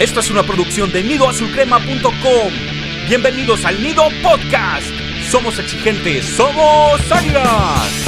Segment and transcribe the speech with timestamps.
[0.00, 2.52] Esto es una producción de nidoazulcrema.com.
[3.06, 4.86] Bienvenidos al Nido Podcast.
[5.30, 8.06] Somos exigentes, somos águilas.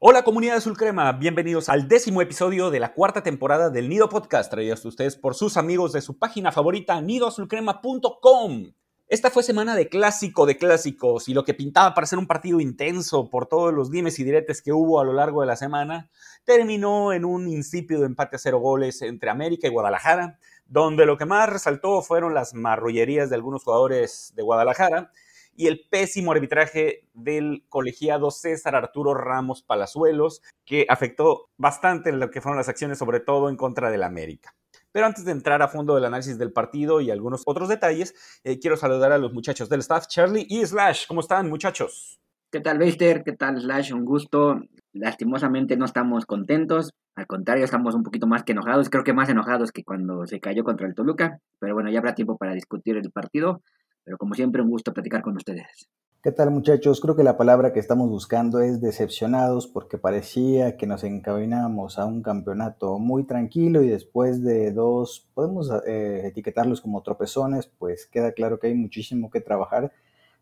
[0.00, 4.50] Hola comunidad Azul Crema, bienvenidos al décimo episodio de la cuarta temporada del Nido Podcast,
[4.50, 8.74] traídos a ustedes por sus amigos de su página favorita, nidoazulcrema.com.
[9.14, 12.58] Esta fue semana de clásico de clásicos y lo que pintaba para ser un partido
[12.58, 16.10] intenso por todos los dimes y diretes que hubo a lo largo de la semana,
[16.42, 21.26] terminó en un insípido empate a cero goles entre América y Guadalajara, donde lo que
[21.26, 25.12] más resaltó fueron las marrullerías de algunos jugadores de Guadalajara
[25.54, 32.40] y el pésimo arbitraje del colegiado César Arturo Ramos Palazuelos, que afectó bastante lo que
[32.40, 34.56] fueron las acciones, sobre todo en contra del América.
[34.94, 38.60] Pero antes de entrar a fondo del análisis del partido y algunos otros detalles, eh,
[38.60, 41.08] quiero saludar a los muchachos del staff, Charlie y Slash.
[41.08, 42.20] ¿Cómo están, muchachos?
[42.48, 43.24] ¿Qué tal, Beister?
[43.24, 43.92] ¿Qué tal, Slash?
[43.92, 44.60] Un gusto.
[44.92, 46.92] Lastimosamente no estamos contentos.
[47.16, 48.88] Al contrario, estamos un poquito más que enojados.
[48.88, 51.40] Creo que más enojados que cuando se cayó contra el Toluca.
[51.58, 53.62] Pero bueno, ya habrá tiempo para discutir el partido.
[54.04, 55.88] Pero como siempre, un gusto platicar con ustedes.
[56.24, 57.02] ¿Qué tal muchachos?
[57.02, 62.06] Creo que la palabra que estamos buscando es decepcionados porque parecía que nos encaminábamos a
[62.06, 68.32] un campeonato muy tranquilo y después de dos, podemos eh, etiquetarlos como tropezones, pues queda
[68.32, 69.92] claro que hay muchísimo que trabajar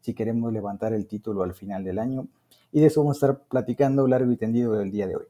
[0.00, 2.28] si queremos levantar el título al final del año.
[2.70, 5.26] Y de eso vamos a estar platicando largo y tendido el día de hoy.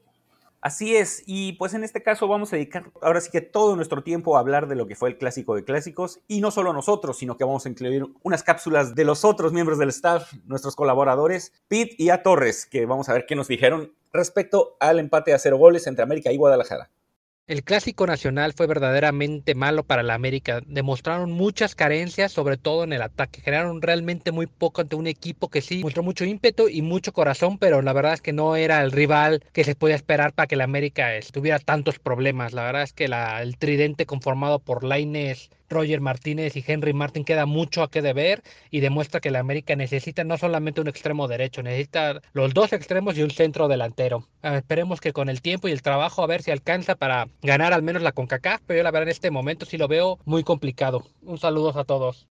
[0.63, 4.01] Así es, y pues en este caso vamos a dedicar ahora sí que todo nuestro
[4.01, 7.17] tiempo a hablar de lo que fue el clásico de clásicos, y no solo nosotros,
[7.17, 11.51] sino que vamos a incluir unas cápsulas de los otros miembros del staff, nuestros colaboradores,
[11.67, 15.37] Pete y A Torres, que vamos a ver qué nos dijeron respecto al empate a
[15.37, 16.89] cero goles entre América y Guadalajara.
[17.45, 20.61] El clásico nacional fue verdaderamente malo para la América.
[20.65, 23.41] Demostraron muchas carencias, sobre todo en el ataque.
[23.41, 27.57] Generaron realmente muy poco ante un equipo que sí mostró mucho ímpetu y mucho corazón,
[27.57, 30.55] pero la verdad es que no era el rival que se podía esperar para que
[30.55, 32.53] la América tuviera tantos problemas.
[32.53, 37.45] La verdad es que el tridente conformado por Laines, Roger Martínez y Henry Martin queda
[37.45, 41.63] mucho a que deber y demuestra que la América necesita no solamente un extremo derecho,
[41.63, 44.27] necesita los dos extremos y un centro delantero.
[44.41, 47.73] Ah, esperemos que con el tiempo y el trabajo a ver si alcanza para ganar
[47.73, 50.43] al menos la CONCACAF, pero yo la verdad en este momento sí lo veo muy
[50.43, 51.03] complicado.
[51.21, 52.27] Un saludo a todos.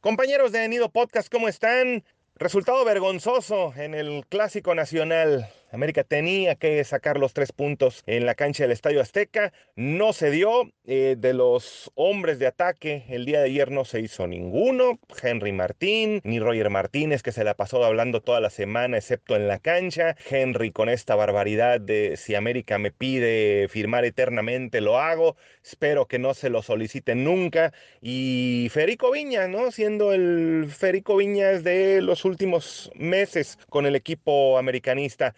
[0.00, 2.04] Compañeros de Nido Podcast, ¿cómo están?
[2.36, 5.48] Resultado vergonzoso en el Clásico Nacional.
[5.70, 9.52] América tenía que sacar los tres puntos en la cancha del Estadio Azteca.
[9.76, 10.72] No se dio.
[10.90, 14.98] Eh, de los hombres de ataque, el día de ayer no se hizo ninguno.
[15.22, 19.48] Henry Martín, ni Roger Martínez, que se la pasó hablando toda la semana, excepto en
[19.48, 20.16] la cancha.
[20.30, 25.36] Henry con esta barbaridad de si América me pide firmar eternamente, lo hago.
[25.62, 27.74] Espero que no se lo soliciten nunca.
[28.00, 29.70] Y Federico Viñas, ¿no?
[29.70, 35.34] Siendo el Federico Viñas de los últimos meses con el equipo americanista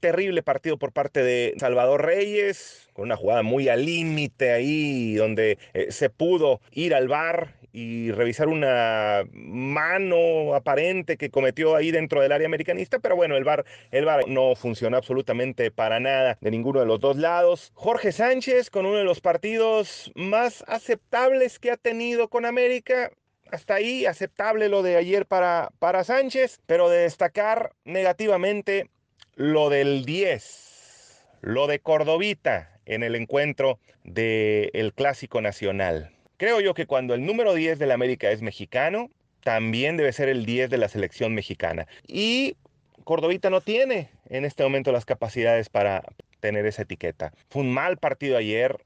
[0.00, 5.58] terrible partido por parte de Salvador Reyes, con una jugada muy al límite ahí, donde
[5.74, 12.20] eh, se pudo ir al bar y revisar una mano aparente que cometió ahí dentro
[12.20, 16.50] del área americanista, pero bueno, el bar, el bar no funcionó absolutamente para nada de
[16.50, 17.70] ninguno de los dos lados.
[17.74, 23.10] Jorge Sánchez con uno de los partidos más aceptables que ha tenido con América,
[23.52, 28.90] hasta ahí aceptable lo de ayer para, para Sánchez, pero de destacar negativamente
[29.36, 36.10] lo del 10, lo de Cordovita en el encuentro del Clásico Nacional.
[36.36, 39.10] Creo yo que cuando el número 10 de la América es mexicano,
[39.42, 41.86] también debe ser el 10 de la selección mexicana.
[42.06, 42.56] Y
[43.04, 46.02] Cordovita no tiene en este momento las capacidades para
[46.40, 47.32] tener esa etiqueta.
[47.48, 48.78] Fue un mal partido ayer.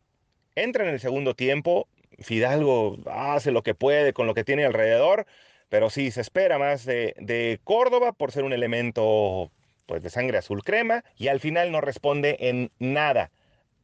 [0.57, 1.89] Entra en el segundo tiempo.
[2.19, 5.27] Fidalgo hace lo que puede con lo que tiene alrededor.
[5.69, 9.51] Pero sí, se espera más de, de Córdoba por ser un elemento
[9.87, 13.31] pues de sangre azul crema y al final no responde en nada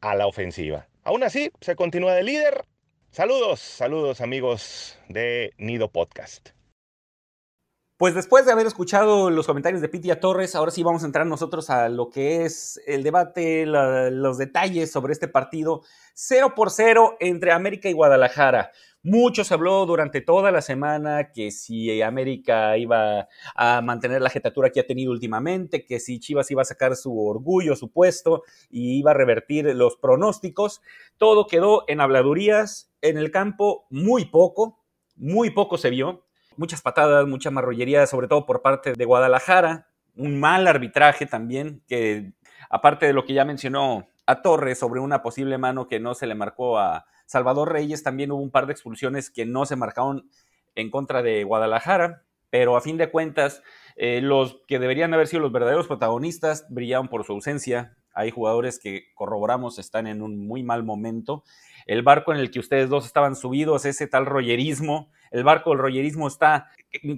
[0.01, 0.89] a la ofensiva.
[1.05, 2.65] Aún así, se continúa de líder.
[3.11, 6.51] Saludos, saludos amigos de Nido Podcast.
[8.01, 11.27] Pues después de haber escuchado los comentarios de Pitia Torres, ahora sí vamos a entrar
[11.27, 15.83] nosotros a lo que es el debate, los detalles sobre este partido
[16.15, 18.73] 0 por 0 entre América y Guadalajara.
[19.03, 24.69] Mucho se habló durante toda la semana que si América iba a mantener la jetatura
[24.69, 28.99] que ha tenido últimamente, que si Chivas iba a sacar su orgullo, su puesto y
[28.99, 30.83] iba a revertir los pronósticos.
[31.17, 34.85] Todo quedó en habladurías, en el campo muy poco,
[35.17, 36.27] muy poco se vio.
[36.59, 39.89] Muchas patadas, mucha marrullería, sobre todo por parte de Guadalajara.
[40.15, 42.35] Un mal arbitraje también, que
[42.69, 46.27] aparte de lo que ya mencionó a Torres sobre una posible mano que no se
[46.27, 50.29] le marcó a, Salvador Reyes también hubo un par de expulsiones que no se marcaron
[50.75, 53.63] en contra de Guadalajara, pero a fin de cuentas,
[53.95, 57.97] eh, los que deberían haber sido los verdaderos protagonistas brillaron por su ausencia.
[58.15, 61.45] Hay jugadores que corroboramos están en un muy mal momento.
[61.87, 65.79] El barco en el que ustedes dos estaban subidos, ese tal rollerismo, el barco del
[65.79, 66.67] rollerismo está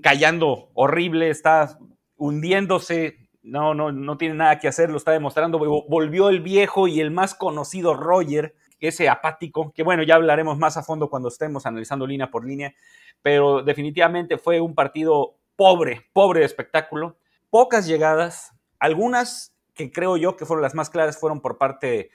[0.03, 1.79] callando horrible, está
[2.17, 5.59] hundiéndose, no, no, no tiene nada que hacer, lo está demostrando.
[5.59, 8.55] Volvió el viejo y el más conocido Roger,
[8.89, 12.75] ese apático, que bueno, ya hablaremos más a fondo cuando estemos analizando línea por línea,
[13.23, 17.17] pero definitivamente fue un partido pobre, pobre de espectáculo,
[17.51, 22.11] pocas llegadas, algunas que creo yo que fueron las más claras fueron por parte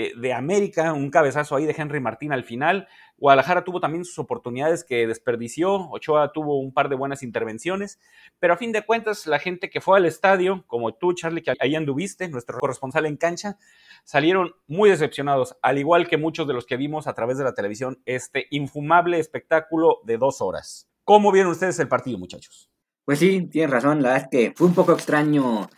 [0.00, 2.86] eh, de América, un cabezazo ahí de Henry Martín al final.
[3.16, 7.98] Guadalajara tuvo también sus oportunidades que desperdició, Ochoa tuvo un par de buenas intervenciones,
[8.38, 11.52] pero a fin de cuentas la gente que fue al estadio, como tú Charlie, que
[11.58, 13.58] ahí anduviste, nuestro corresponsal en cancha,
[14.04, 17.54] salieron muy decepcionados, al igual que muchos de los que vimos a través de la
[17.54, 20.88] televisión este infumable espectáculo de dos horas.
[21.02, 22.70] ¿Cómo vieron ustedes el partido, muchachos?
[23.04, 25.68] Pues sí, tienes razón, la verdad es que fue un poco extraño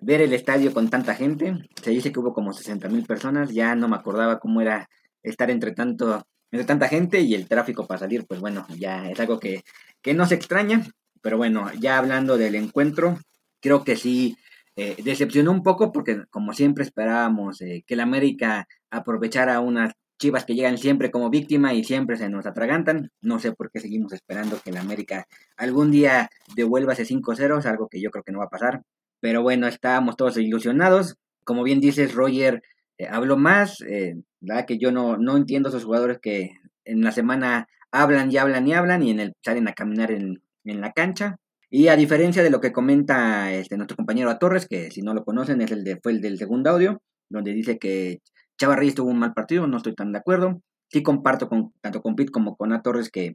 [0.00, 1.68] ver el estadio con tanta gente.
[1.82, 3.52] Se dice que hubo como 60 mil personas.
[3.52, 4.88] Ya no me acordaba cómo era
[5.22, 8.26] estar entre tanto entre tanta gente y el tráfico para salir.
[8.26, 9.62] Pues bueno, ya es algo que,
[10.00, 10.86] que no se extraña.
[11.20, 13.18] Pero bueno, ya hablando del encuentro,
[13.60, 14.36] creo que sí
[14.76, 20.44] eh, decepcionó un poco porque como siempre esperábamos eh, que el América aprovechara unas chivas
[20.44, 23.10] que llegan siempre como víctima y siempre se nos atragantan.
[23.20, 25.26] No sé por qué seguimos esperando que el América
[25.56, 28.82] algún día devuelva ese 5-0, es algo que yo creo que no va a pasar.
[29.20, 31.16] Pero bueno, estábamos todos ilusionados.
[31.44, 32.62] Como bien dices, Roger
[32.98, 33.80] eh, habló más.
[33.82, 36.50] Eh, la que yo no, no entiendo esos jugadores que
[36.84, 40.42] en la semana hablan y hablan y hablan y en el salen a caminar en,
[40.64, 41.36] en la cancha.
[41.68, 45.14] Y a diferencia de lo que comenta este, nuestro compañero A Torres, que si no
[45.14, 48.20] lo conocen es el de, fue el del segundo audio, donde dice que
[48.58, 50.62] Chava tuvo un mal partido, no estoy tan de acuerdo.
[50.88, 53.34] Sí comparto con, tanto con Pitt como con A Torres que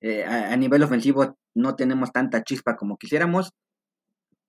[0.00, 3.50] eh, a, a, nivel ofensivo no tenemos tanta chispa como quisiéramos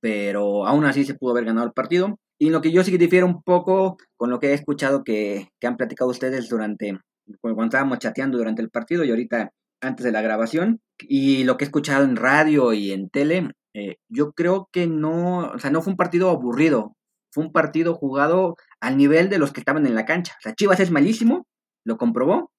[0.03, 2.19] pero aún así se pudo haber ganado el partido.
[2.37, 5.47] Y lo que yo sí que difiero un poco con lo que he escuchado que,
[5.61, 6.99] que han platicado ustedes durante,
[7.39, 11.63] cuando estábamos chateando durante el partido y ahorita antes de la grabación, y lo que
[11.63, 15.81] he escuchado en radio y en tele, eh, yo creo que no, o sea, no
[15.81, 16.97] fue un partido aburrido,
[17.31, 20.33] fue un partido jugado al nivel de los que estaban en la cancha.
[20.37, 21.47] O sea, Chivas es malísimo,
[21.85, 22.51] lo comprobó,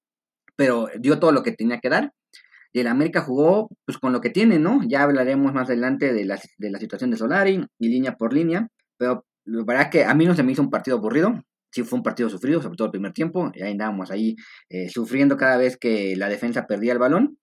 [0.55, 2.11] pero dio todo lo que tenía que dar
[2.75, 4.81] y el América jugó pues con lo que tiene, ¿no?
[4.85, 8.67] Ya hablaremos más adelante de la, de la situación de Solari y línea por línea,
[8.97, 11.41] pero la verdad que a mí no se me hizo un partido aburrido,
[11.71, 14.35] sí fue un partido sufrido, sobre todo el primer tiempo, y ahí andábamos ahí
[14.67, 17.37] eh, sufriendo cada vez que la defensa perdía el balón,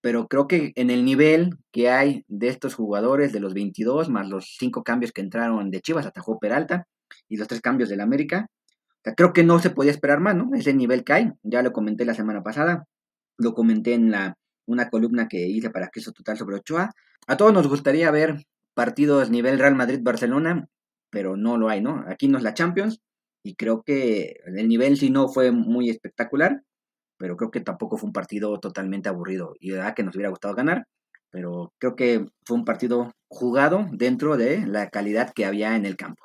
[0.00, 4.28] pero creo que en el nivel que hay de estos jugadores, de los 22, más
[4.28, 6.86] los cinco cambios que entraron de Chivas, atajó Peralta,
[7.28, 8.46] y los tres cambios del América,
[9.16, 10.50] creo que no se podía esperar más, ¿no?
[10.54, 12.84] Ese nivel que hay, ya lo comenté la semana pasada,
[13.38, 14.36] lo comenté en la
[14.68, 16.92] una columna que hice para Queso Total sobre Ochoa.
[17.26, 18.44] A todos nos gustaría ver
[18.74, 20.68] partidos nivel Real Madrid-Barcelona,
[21.10, 22.04] pero no lo hay, ¿no?
[22.06, 23.00] Aquí no es la Champions
[23.42, 26.62] y creo que el nivel sí no fue muy espectacular,
[27.16, 30.54] pero creo que tampoco fue un partido totalmente aburrido y verdad que nos hubiera gustado
[30.54, 30.86] ganar,
[31.30, 35.96] pero creo que fue un partido jugado dentro de la calidad que había en el
[35.96, 36.24] campo.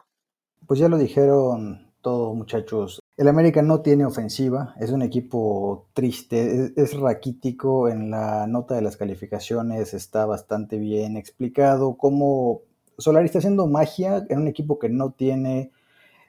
[0.68, 6.74] Pues ya lo dijeron todos muchachos, el América no tiene ofensiva, es un equipo triste,
[6.76, 12.62] es, raquítico, en la nota de las calificaciones está bastante bien explicado cómo
[12.98, 15.72] Solari está haciendo magia en un equipo que no tiene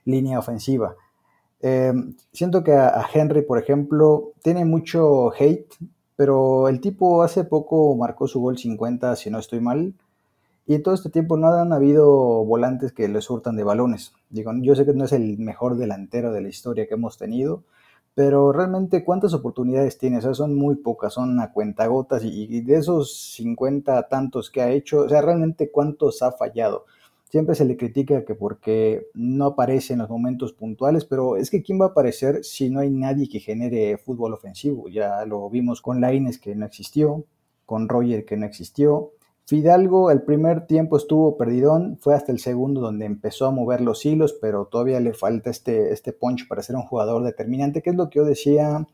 [0.05, 0.95] línea ofensiva.
[1.61, 5.75] Em, siento que a, Henry, por ejemplo, tiene mucho hate,
[6.17, 9.95] pero el tipo hace poco marcó su gol 50, si no estoy mal,
[10.67, 12.09] y en todo este tiempo no han habido
[12.45, 14.15] volantes que le surtan de balones.
[14.31, 17.65] Digo, yo sé que no es el mejor delantero de la historia que hemos tenido,
[18.15, 22.77] pero realmente cuántas oportunidades tiene, o sea, son muy pocas, son a cuentagotas y, de
[22.77, 26.87] esos 50 tantos que ha hecho, o sea, realmente cuántos ha fallado.
[27.29, 31.63] Siempre se le critica que porque no aparece en los momentos puntuales, pero es que
[31.63, 34.89] ¿quién va a aparecer si no hay nadie que genere fútbol ofensivo?
[34.89, 37.25] Ya lo vimos con Laines que no existió,
[37.67, 39.11] con Roger que no existió,
[39.47, 44.07] Fidalgo el primer tiempo estuvo perdidón, fue hasta el segundo donde empezó a mover los
[44.07, 47.97] hilos, pero todavía le falta este, este punch para ser un jugador determinante, que es
[47.97, 48.87] lo que yo decía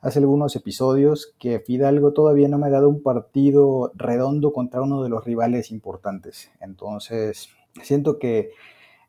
[0.00, 5.02] hace algunos episodios, que Fidalgo todavía no me ha dado un partido redondo contra uno
[5.02, 6.50] de los rivales importantes.
[6.60, 7.48] Entonces,
[7.82, 8.50] siento que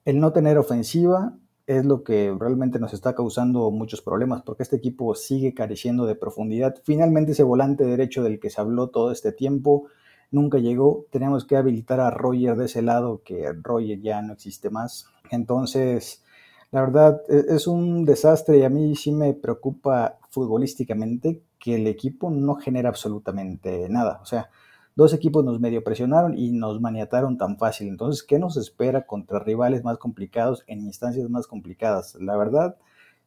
[0.05, 1.33] el no tener ofensiva
[1.67, 6.15] es lo que realmente nos está causando muchos problemas, porque este equipo sigue careciendo de
[6.15, 6.75] profundidad.
[6.83, 9.85] Finalmente ese volante derecho del que se habló todo este tiempo,
[10.31, 11.05] nunca llegó.
[11.11, 15.07] Tenemos que habilitar a Roger de ese lado, que Roger ya no existe más.
[15.31, 16.23] Entonces,
[16.71, 21.87] la verdad e-, es un desastre y a mí sí me preocupa futbolísticamente que el
[21.87, 24.19] equipo no genera absolutamente nada.
[24.21, 24.49] O sea,
[24.95, 27.87] dos equipos nos medio presionaron y nos maniataron tan fácil.
[27.87, 32.15] Entonces, ¿qué nos espera contra rivales más complicados en instancias más complicadas?
[32.15, 32.77] La verdad,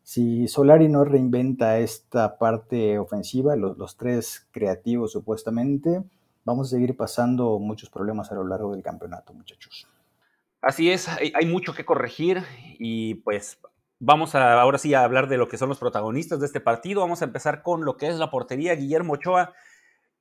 [0.03, 6.03] si Solari no reinventa esta parte ofensiva, los, tres creativos supuestamente,
[6.45, 9.89] vamos a seguir pasando muchos problemas a lo largo del campeonato, muchachos.
[10.61, 12.43] Así es, hay, mucho que corregir
[12.79, 13.59] y pues
[14.05, 17.03] Vamos a, ahora sí a hablar de lo que son los protagonistas de este partido.
[17.03, 18.75] Vamos a empezar con lo que es la portería.
[18.75, 19.55] Guillermo Ochoa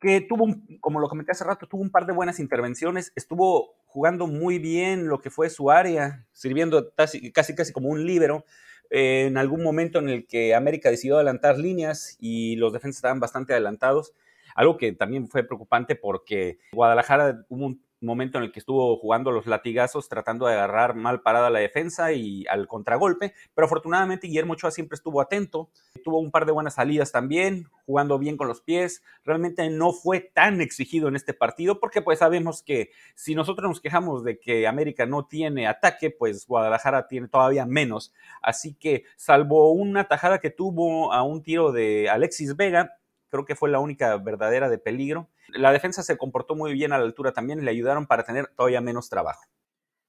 [0.02, 0.48] que tuvo,
[0.82, 5.08] como lo comenté hace rato, tuvo un par de buenas intervenciones, estuvo jugando muy bien
[5.08, 8.44] lo que fue su área, sirviendo casi casi, casi como un líbero,
[8.90, 13.20] eh, en algún momento en el que América decidió adelantar líneas y los defensas estaban
[13.20, 14.14] bastante adelantados,
[14.56, 19.32] algo que también fue preocupante porque Guadalajara hubo un momento en el que estuvo jugando
[19.32, 24.54] los latigazos, tratando de agarrar mal parada la defensa y al contragolpe, pero afortunadamente Guillermo
[24.54, 25.70] Ochoa siempre estuvo atento,
[26.04, 30.20] tuvo un par de buenas salidas también, jugando bien con los pies, realmente no fue
[30.20, 34.68] tan exigido en este partido porque pues sabemos que si nosotros nos quejamos de que
[34.68, 40.50] América no tiene ataque, pues Guadalajara tiene todavía menos, así que salvo una tajada que
[40.50, 42.98] tuvo a un tiro de Alexis Vega,
[43.32, 45.30] creo que fue la única verdadera de peligro.
[45.48, 48.82] La defensa se comportó muy bien a la altura también le ayudaron para tener todavía
[48.82, 49.42] menos trabajo.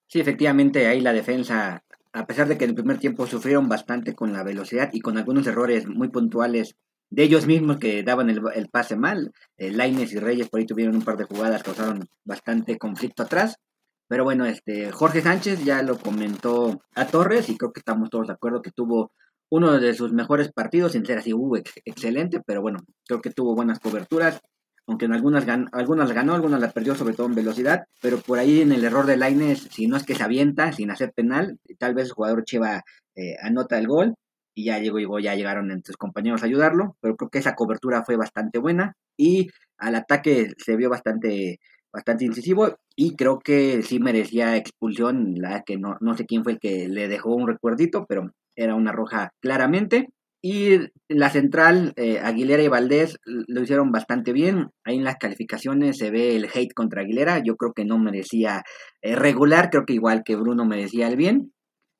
[0.08, 4.14] Sí, efectivamente, ahí la defensa, a pesar de que en el primer tiempo sufrieron bastante
[4.14, 6.76] con la velocidad y con algunos errores muy puntuales
[7.08, 10.96] de ellos mismos que daban el, pase mal, eh, Laines y Reyes por ahí tuvieron
[10.96, 13.56] un par de jugadas, causaron bastante conflicto atrás.
[14.08, 18.26] Pero bueno, este Jorge Sánchez ya lo comentó a Torres y creo que estamos todos
[18.26, 19.12] de acuerdo que tuvo
[19.52, 23.54] uno de sus mejores partidos, sin ser así, uh, excelente, pero bueno, creo que tuvo
[23.54, 24.40] buenas coberturas,
[24.86, 28.38] aunque en algunas, gan algunas ganó, algunas las perdió, sobre todo en velocidad, pero por
[28.38, 31.58] ahí en el error de Laines, si no es que se avienta sin hacer penal,
[31.78, 32.82] tal vez el jugador Cheva
[33.14, 34.14] eh, anota el gol
[34.54, 38.04] y ya llegó, llegó, ya llegaron sus compañeros a ayudarlo, pero creo que esa cobertura
[38.04, 41.60] fue bastante buena y al ataque se vio bastante
[41.92, 46.52] bastante incisivo y creo que sí merecía expulsión, la que no, no sé quién fue
[46.52, 50.08] el que le dejó un recuerdito, pero era una roja claramente.
[50.44, 54.70] Y la central, eh, Aguilera y Valdés lo hicieron bastante bien.
[54.84, 57.38] Ahí en las calificaciones se ve el hate contra Aguilera.
[57.44, 58.64] Yo creo que no merecía
[59.02, 61.52] eh, regular, creo que igual que Bruno merecía el bien,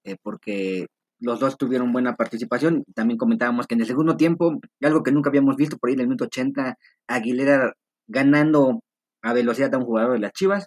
[0.05, 0.87] eh, porque
[1.21, 2.85] los dos tuvieron buena participación.
[2.95, 6.01] También comentábamos que en el segundo tiempo, algo que nunca habíamos visto por ahí en
[6.01, 7.75] el minuto 80, Aguilera
[8.09, 8.81] ganando
[9.23, 10.67] a velocidad a un jugador de las Chivas,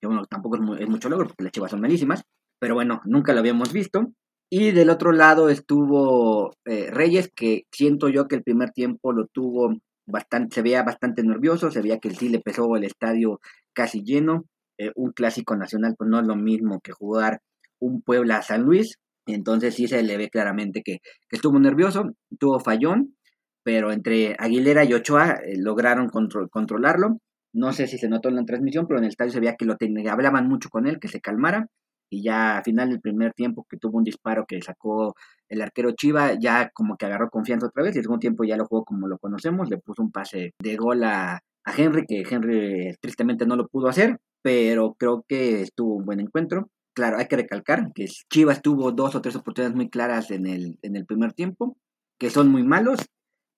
[0.00, 2.24] que bueno, tampoco es, es mucho logro porque las Chivas son malísimas,
[2.58, 4.12] pero bueno, nunca lo habíamos visto.
[4.50, 9.26] Y del otro lado estuvo eh, Reyes, que siento yo que el primer tiempo lo
[9.26, 9.74] tuvo
[10.06, 13.40] bastante, se veía bastante nervioso, se veía que sí le pesó el estadio
[13.72, 14.44] casi lleno.
[14.78, 17.40] Eh, un clásico nacional, pues no es lo mismo que jugar
[17.78, 18.98] un Puebla San Luis.
[19.26, 20.98] Entonces sí se le ve claramente que,
[21.30, 23.16] estuvo nervioso, tuvo fallón,
[23.62, 27.18] pero entre Aguilera y Ochoa eh, lograron controlarlo.
[27.52, 29.64] No sé si se notó en la transmisión, pero en el estadio se veía que
[29.64, 29.76] lo
[30.10, 31.68] hablaban mucho con él, que se calmara
[32.14, 35.14] y ya al final del primer tiempo que tuvo un disparo que sacó
[35.48, 38.56] el arquero Chiva, ya como que agarró confianza otra vez y el segundo tiempo ya
[38.56, 42.94] lo jugó como lo conocemos, le puso un pase de gol a, Henry, que Henry
[43.00, 46.68] tristemente no lo pudo hacer, pero creo que estuvo un buen encuentro.
[46.94, 50.78] Claro, hay que recalcar que Chivas tuvo dos o tres oportunidades muy claras en el,
[50.82, 51.78] en el primer tiempo,
[52.18, 53.00] que son muy malos,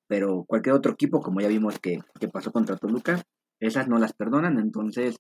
[0.07, 3.23] pero cualquier otro equipo, como ya vimos que, que pasó contra Toluca,
[3.59, 5.17] esas no las perdonan, entonces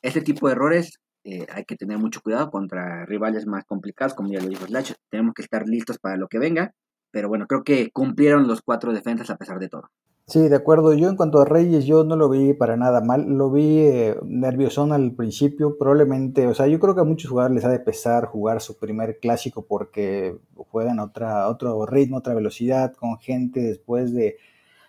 [0.00, 4.30] este tipo de errores eh, hay que tener mucho cuidado contra rivales más complicados, como
[4.32, 4.92] ya lo dijo Slash.
[5.10, 6.74] Tenemos que estar listos para lo que venga.
[7.10, 9.90] Pero bueno, creo que cumplieron los cuatro defensas a pesar de todo.
[10.26, 10.94] Sí, de acuerdo.
[10.94, 13.26] Yo en cuanto a Reyes, yo no lo vi para nada mal.
[13.28, 16.46] Lo vi eh, al principio, probablemente.
[16.46, 19.18] O sea, yo creo que a muchos jugadores les ha de pesar jugar su primer
[19.20, 24.36] clásico porque juegan otra, otro ritmo, otra velocidad, con gente después de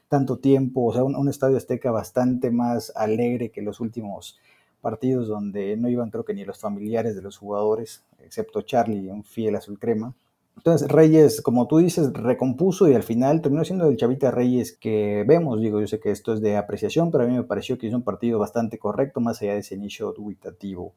[0.08, 0.86] tanto tiempo.
[0.86, 4.40] O sea, un estadio azteca bastante más alegre que los últimos
[4.84, 9.24] partidos donde no iban creo que ni los familiares de los jugadores, excepto Charlie, un
[9.24, 10.14] fiel azul crema.
[10.58, 15.24] Entonces Reyes, como tú dices, recompuso y al final terminó siendo el Chavita Reyes que
[15.26, 15.62] vemos.
[15.62, 17.96] Digo, yo sé que esto es de apreciación, pero a mí me pareció que hizo
[17.96, 20.94] un partido bastante correcto, más allá de ese inicio dubitativo.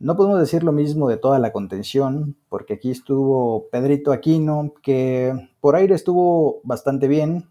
[0.00, 5.48] No podemos decir lo mismo de toda la contención, porque aquí estuvo Pedrito Aquino, que
[5.60, 7.46] por aire estuvo bastante bien,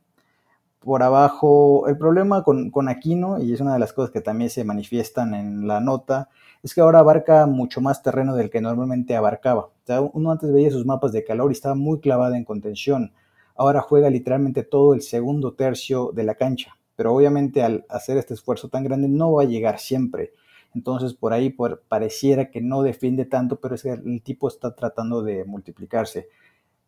[0.79, 1.87] por abajo.
[1.87, 5.33] El problema con, con, Aquino, y es una de las cosas que también se manifiestan
[5.33, 6.29] en la nota,
[6.63, 9.61] es que ahora abarca mucho más terreno del que normalmente abarcaba.
[9.61, 13.13] O sea, uno antes veía sus mapas de calor y estaba muy clavado en contención.
[13.55, 16.77] Ahora juega literalmente todo el segundo tercio de la cancha.
[16.95, 20.33] Pero obviamente al hacer este esfuerzo tan grande no va a llegar siempre.
[20.75, 21.55] Entonces por ahí
[21.87, 26.29] pareciera que no defiende tanto, pero es que el tipo está tratando de multiplicarse.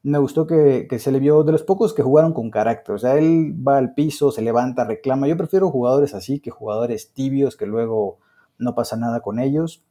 [0.03, 2.95] Me gustó que, se le vio de los pocos que jugaron con carácter.
[2.95, 5.27] O sea, él va al piso, se levanta, reclama.
[5.27, 8.19] Yo prefiero jugadores así que jugadores tibios que luego
[8.57, 9.83] no pasa nada con ellos.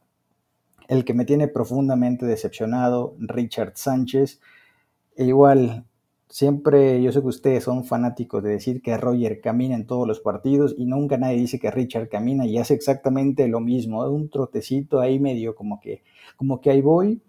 [0.87, 4.41] El que me tiene profundamente decepcionado, Richard Sánchez.
[5.15, 5.85] E igual,
[6.27, 10.19] siempre yo sé que ustedes son fanáticos de decir que Roger camina en todos los
[10.21, 14.03] partidos y nunca nadie dice que Richard camina y hace exactamente lo mismo.
[14.09, 16.03] Un trotecito ahí medio como que,
[16.37, 17.21] como que ahí voy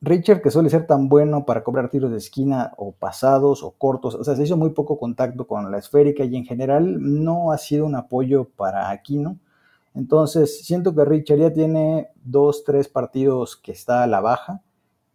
[0.00, 4.14] Richard, que suele ser tan bueno para cobrar tiros de esquina o pasados o cortos,
[4.14, 7.58] o sea, se hizo muy poco contacto con la esférica y en general no ha
[7.58, 9.38] sido un apoyo para Aquino.
[9.94, 14.62] Entonces, siento que Richard ya tiene dos, tres partidos que está a la baja.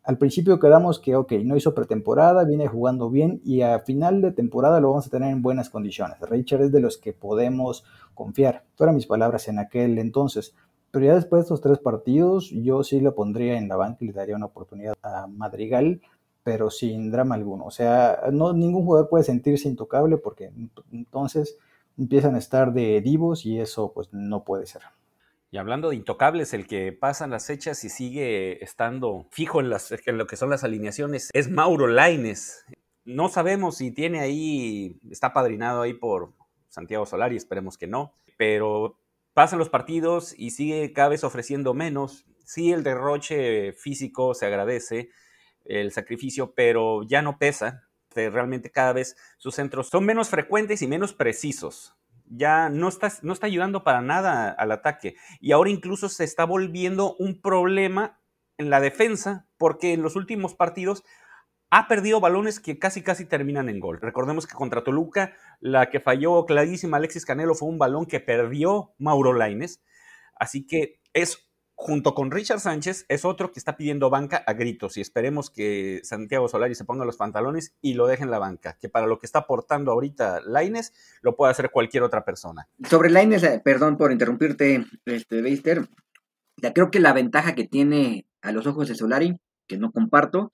[0.04, 4.34] Al principio quedamos que, ok, no hizo pretemporada, viene jugando bien y a final de
[4.34, 6.20] temporada lo vamos a tener en buenas condiciones.
[6.20, 8.66] Richard es de los que podemos confiar.
[8.76, 10.54] Fueron mis palabras en aquel entonces.
[10.94, 14.08] Pero ya después de estos tres partidos, yo sí lo pondría en la banca y
[14.10, 16.02] le daría una oportunidad a Madrigal,
[16.44, 17.66] pero sin drama alguno.
[17.66, 20.52] O sea, no, ningún jugador puede sentirse intocable porque
[20.92, 21.58] entonces
[21.98, 24.84] empiezan a estar de divos y eso pues no puede ser.
[25.50, 29.92] Y hablando de intocables, el que pasan las fechas y sigue estando fijo en, las,
[29.92, 32.66] en lo que son las alineaciones es Mauro Laines.
[33.04, 36.34] No sabemos si tiene ahí, está padrinado ahí por
[36.70, 39.00] Santiago Solari, esperemos que no, pero
[39.34, 42.26] pasan los partidos y sigue cada vez ofreciendo menos.
[42.46, 45.10] Sí, el derroche físico se agradece,
[45.66, 47.88] el sacrificio, pero ya no pesa.
[48.16, 51.96] Realmente cada vez sus centros son menos frecuentes y menos precisos.
[52.26, 55.16] Ya no está, no está ayudando para nada al ataque.
[55.40, 58.20] Y ahora incluso se está volviendo un problema
[58.58, 61.04] en la defensa, porque en los últimos partidos
[61.76, 64.00] ha perdido balones que casi casi terminan en gol.
[64.00, 68.94] Recordemos que contra Toluca, la que falló clarísima Alexis Canelo fue un balón que perdió
[69.00, 69.82] Mauro Laines.
[70.36, 74.98] Así que es, junto con Richard Sánchez, es otro que está pidiendo banca a gritos.
[74.98, 78.78] Y esperemos que Santiago Solari se ponga los pantalones y lo deje en la banca.
[78.80, 82.68] Que para lo que está aportando ahorita Laines, lo puede hacer cualquier otra persona.
[82.88, 85.90] Sobre Laines, eh, perdón por interrumpirte, este, Beister.
[86.76, 90.54] Creo que la ventaja que tiene a los ojos de Solari, que no comparto,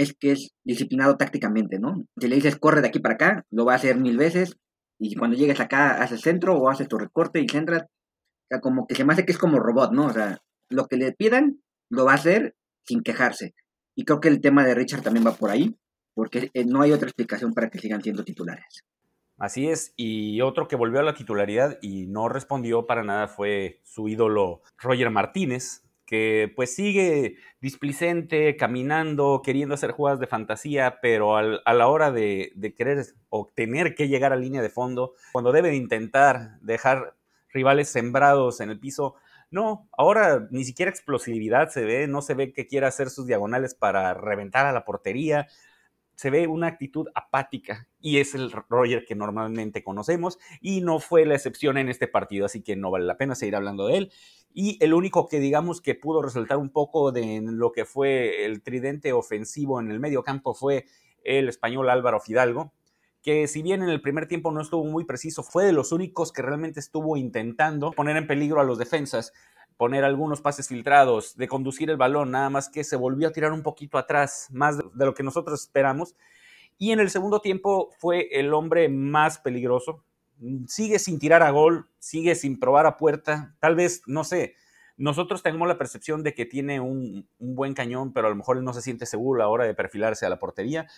[0.00, 2.04] es que es disciplinado tácticamente, ¿no?
[2.18, 4.56] Si le dices corre de aquí para acá, lo va a hacer mil veces,
[4.98, 8.86] y cuando llegues acá haces centro o haces tu recorte y centras, o sea, como
[8.86, 10.06] que se me hace que es como robot, ¿no?
[10.06, 12.54] O sea, lo que le pidan, lo va a hacer
[12.86, 13.54] sin quejarse.
[13.96, 15.76] Y creo que el tema de Richard también va por ahí,
[16.14, 18.84] porque eh, no hay otra explicación para que sigan siendo titulares.
[19.38, 23.80] Así es, y otro que volvió a la titularidad y no respondió para nada fue
[23.84, 31.36] su ídolo Roger Martínez, que pues sigue displicente, caminando, queriendo hacer jugadas de fantasía, pero
[31.36, 35.70] a la hora de, querer o tener que llegar a línea de fondo, cuando debe
[35.70, 37.14] de intentar dejar
[37.50, 39.14] rivales sembrados en el piso,
[39.52, 43.76] no, ahora ni siquiera explosividad se ve, no se ve que quiera hacer sus diagonales
[43.76, 45.46] para reventar a la portería,
[46.16, 51.24] se ve una actitud apática y es el Roger que normalmente conocemos y no fue
[51.24, 54.12] la excepción en este partido, así que no vale la pena seguir hablando de él.
[54.52, 58.62] Y el único que digamos que pudo resaltar un poco de lo que fue el
[58.62, 60.86] tridente ofensivo en el medio campo fue
[61.24, 62.72] el español Álvaro Fidalgo,
[63.22, 66.32] que si bien en el primer tiempo no estuvo muy preciso, fue de los únicos
[66.32, 69.32] que realmente estuvo intentando poner en peligro a los defensas,
[69.76, 73.52] poner algunos pases filtrados, de conducir el balón, nada más que se volvió a tirar
[73.52, 76.16] un poquito atrás, más de lo que nosotros esperamos.
[76.78, 80.02] Y en el segundo tiempo fue el hombre más peligroso.
[80.66, 83.54] Sigue sin tirar a gol, sigue sin probar a puerta.
[83.60, 84.54] Tal vez, no sé,
[84.96, 88.64] nosotros tenemos la percepción de que tiene un, buen cañón, pero a lo mejor él
[88.64, 90.88] no se siente seguro a la hora de perfilarse a la portería.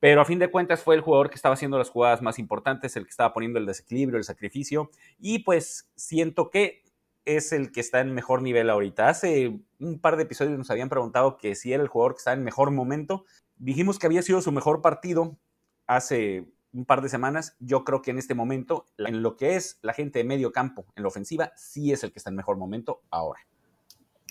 [0.00, 2.94] Pero a fin de cuentas fue el jugador que estaba haciendo las jugadas más importantes,
[2.96, 4.90] el que estaba poniendo el desequilibrio, el sacrificio.
[5.18, 6.82] Y pues siento que
[7.24, 9.08] es el que está en mejor nivel ahorita.
[9.08, 12.34] Hace un par de episodios nos habían preguntado que si era el jugador que está
[12.34, 13.24] en mejor momento.
[13.56, 15.38] Dijimos que había sido su mejor partido
[15.86, 16.46] hace
[16.78, 17.56] un par de semanas.
[17.60, 20.86] Yo creo que en este momento, en lo que es la gente de medio campo,
[20.96, 23.40] en la ofensiva, sí es el que está en mejor momento ahora.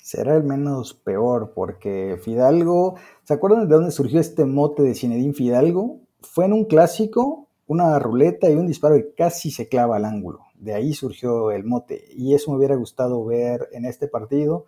[0.01, 5.33] Será el menos peor, porque Fidalgo, ¿se acuerdan de dónde surgió este mote de Zinedine
[5.33, 5.99] Fidalgo?
[6.21, 10.47] Fue en un clásico, una ruleta y un disparo que casi se clava al ángulo
[10.59, 12.05] de ahí surgió el mote.
[12.15, 14.65] Y eso me hubiera gustado ver en este partido,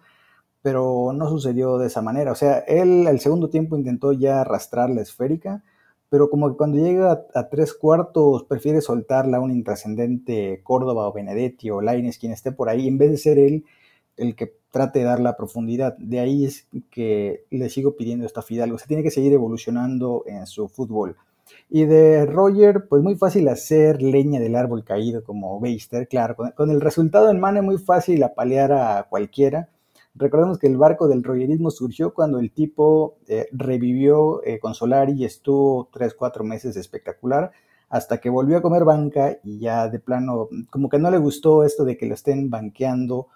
[0.62, 2.32] pero no sucedió de esa manera.
[2.32, 5.63] O sea, él al segundo tiempo intentó ya arrastrar la esférica,
[6.10, 11.13] pero como que cuando llega a, tres cuartos prefiere soltarla a un intrascendente Córdoba o
[11.13, 13.65] Benedetti o Laines, quien esté por ahí, en vez de ser él
[14.17, 15.98] el que trate de dar la profundidad.
[15.98, 18.78] De ahí es que le sigo pidiendo esta Fidalgo.
[18.78, 21.15] Se tiene que seguir evolucionando en su fútbol.
[21.69, 26.69] Y de Roger, pues muy fácil hacer leña del árbol caído como Beister, claro, con,
[26.69, 29.69] el resultado en mano es muy fácil apalear a cualquiera.
[30.19, 35.13] Recordemos que el barco del royerismo surgió cuando el tipo eh, revivió eh, con Solari
[35.13, 37.51] y estuvo 3, 4 meses espectacular,
[37.88, 41.63] hasta que volvió a comer banca y ya de plano, como que no le gustó
[41.63, 43.27] esto de que lo estén banqueando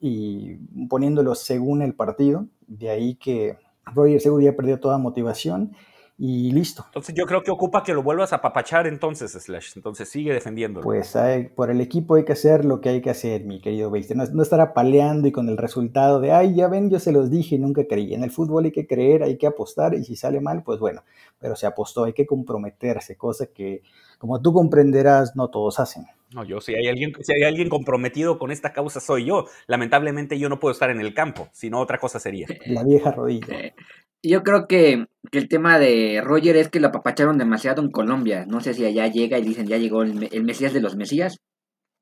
[0.00, 0.56] y
[0.88, 3.56] poniéndolo según el partido, de ahí que
[3.94, 5.76] Roger seguro ya perdió toda motivación
[6.16, 6.84] y listo.
[6.86, 9.72] Entonces yo creo que ocupa que lo vuelvas a papachar entonces, Slash.
[9.74, 10.84] Entonces sigue defendiéndolo.
[10.84, 13.90] Pues hay, por el equipo hay que hacer lo que hay que hacer, mi querido
[13.90, 14.16] Beister.
[14.16, 17.30] No, no, estar apaleando y con el resultado de, ay, ya ven, yo se los
[17.30, 18.14] dije y nunca creí.
[18.14, 21.02] En el fútbol hay que creer, hay que apostar y si sale mal, pues bueno,
[21.40, 23.82] pero se apostó, hay que comprometerse, cosa que,
[24.18, 26.06] como tú comprenderás, no todos hacen.
[26.34, 29.44] No, yo si hay alguien, si hay alguien comprometido con esta causa soy yo.
[29.68, 32.48] Lamentablemente yo no puedo estar en el campo, sino otra cosa sería.
[32.66, 33.72] La vieja rodilla.
[34.20, 38.46] Yo creo que, que, el tema de Roger es que lo apapacharon demasiado en Colombia.
[38.48, 41.38] No sé si allá llega y dicen ya llegó el, el, Mesías de los Mesías.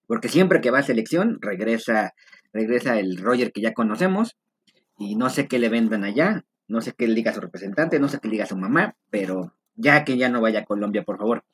[0.06, 2.14] Porque siempre que va a selección regresa,
[2.54, 4.38] regresa el Roger que ya conocemos.
[4.98, 6.46] Y no sé qué le vendan allá.
[6.68, 8.00] No sé qué le diga a su representante.
[8.00, 8.96] No sé qué le diga a su mamá.
[9.10, 11.44] Pero ya que ya no vaya a Colombia, por favor.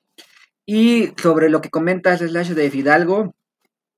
[0.71, 3.35] Y sobre lo que comentas, Slash de Fidalgo.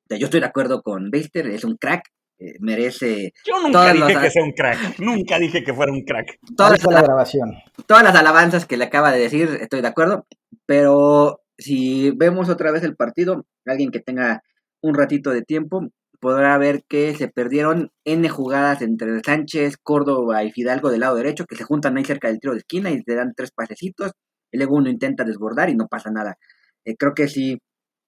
[0.09, 1.48] Yo estoy de acuerdo con Beister.
[1.48, 2.04] Es un crack
[2.38, 3.33] eh, merece.
[3.44, 4.22] Yo nunca dije los...
[4.22, 5.00] que sea un crack.
[5.00, 6.38] Nunca dije que fuera un crack.
[6.56, 7.56] Todas las, la grabación.
[7.88, 10.28] todas las alabanzas que le acaba de decir, estoy de acuerdo.
[10.64, 14.44] Pero si vemos otra vez el partido, alguien que tenga
[14.80, 15.88] un ratito de tiempo
[16.20, 21.46] podrá ver que se perdieron N jugadas entre Sánchez, Córdoba y Fidalgo del lado derecho,
[21.46, 24.12] que se juntan ahí cerca del tiro de esquina y te dan tres pasecitos.
[24.52, 26.37] Y luego uno intenta desbordar y no pasa nada.
[26.84, 27.58] Eh, creo que sí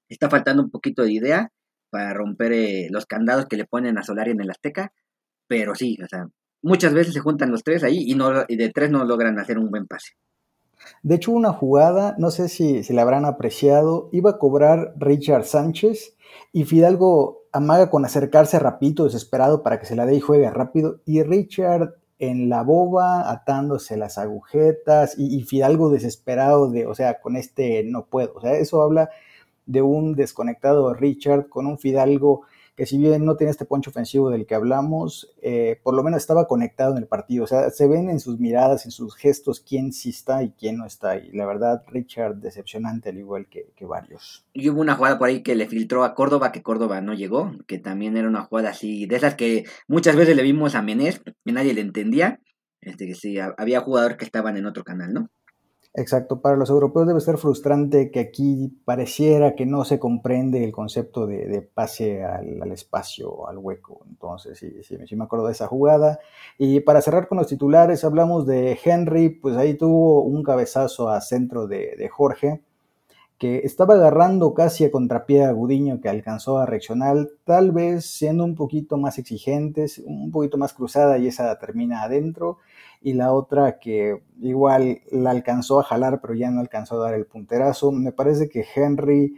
[0.09, 1.49] está faltando un poquito de idea
[1.91, 4.93] para romper eh, los candados que le ponen a Solari en el Azteca,
[5.47, 6.29] pero sí, o sea,
[6.63, 9.59] muchas veces se juntan los tres ahí y, no, y de tres no logran hacer
[9.59, 10.13] un buen pase.
[11.03, 15.45] De hecho, una jugada, no sé si, si la habrán apreciado, iba a cobrar Richard
[15.45, 16.17] Sánchez
[16.53, 21.01] y Fidalgo amaga con acercarse rapidito, desesperado para que se la dé y juegue rápido,
[21.05, 27.37] y Richard en la boba, atándose las agujetas, y, Fidalgo desesperado de, o sea, con
[27.37, 29.11] este no puedo, o sea, eso habla
[29.67, 32.43] de un desconectado Richard con un Fidalgo
[32.77, 36.21] que si bien no tiene este poncho ofensivo del que hablamos, eh, por lo menos
[36.21, 37.45] estaba conectado en el partido.
[37.45, 40.79] O sea, se ven en sus miradas, en sus gestos, quién sí está y quién
[40.79, 41.17] no está.
[41.17, 44.47] Y la verdad, Richard, decepcionante al igual que, que varios.
[44.53, 47.53] Y hubo una jugada por ahí que le filtró a Córdoba, que Córdoba no llegó,
[47.67, 51.21] que también era una jugada así, de esas que muchas veces le vimos a Menés,
[51.21, 52.41] que nadie le entendía.
[52.81, 55.31] Este, que sí, había jugadores que estaban en otro canal, ¿no?
[55.95, 60.73] Exacto, para los europeos debe ser frustrante que aquí pareciera que no se comprende el
[60.73, 64.01] concepto de, de pase al, al, espacio, al hueco.
[64.09, 66.19] Entonces, sí, sí, me acuerdo de esa jugada.
[66.57, 71.21] Y para cerrar con los titulares, hablamos de Henry, pues ahí tuvo un cabezazo a
[71.21, 72.63] centro de, de Jorge,
[73.43, 78.45] que estaba agarrando casi a contrapié a Gudiño, que alcanzó a reaccionar, tal vez siendo
[78.45, 82.59] un poquito más exigentes, un poquito más cruzada y esa termina adentro
[83.01, 87.15] y la otra que igual la alcanzó a jalar, pero ya no alcanzó a dar
[87.15, 87.91] el punterazo.
[87.91, 89.35] Me parece que Henry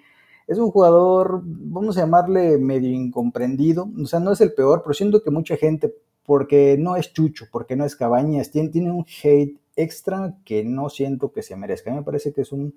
[0.47, 4.93] es un jugador, vamos a llamarle medio incomprendido, o sea, no es el peor, pero
[4.93, 5.95] siento que mucha gente,
[6.27, 10.91] porque no es Chucho, porque no es Cabañas, tiene, tiene un hate extra que no
[10.91, 11.91] siento que se merezca.
[11.91, 12.75] A mí me parece que es un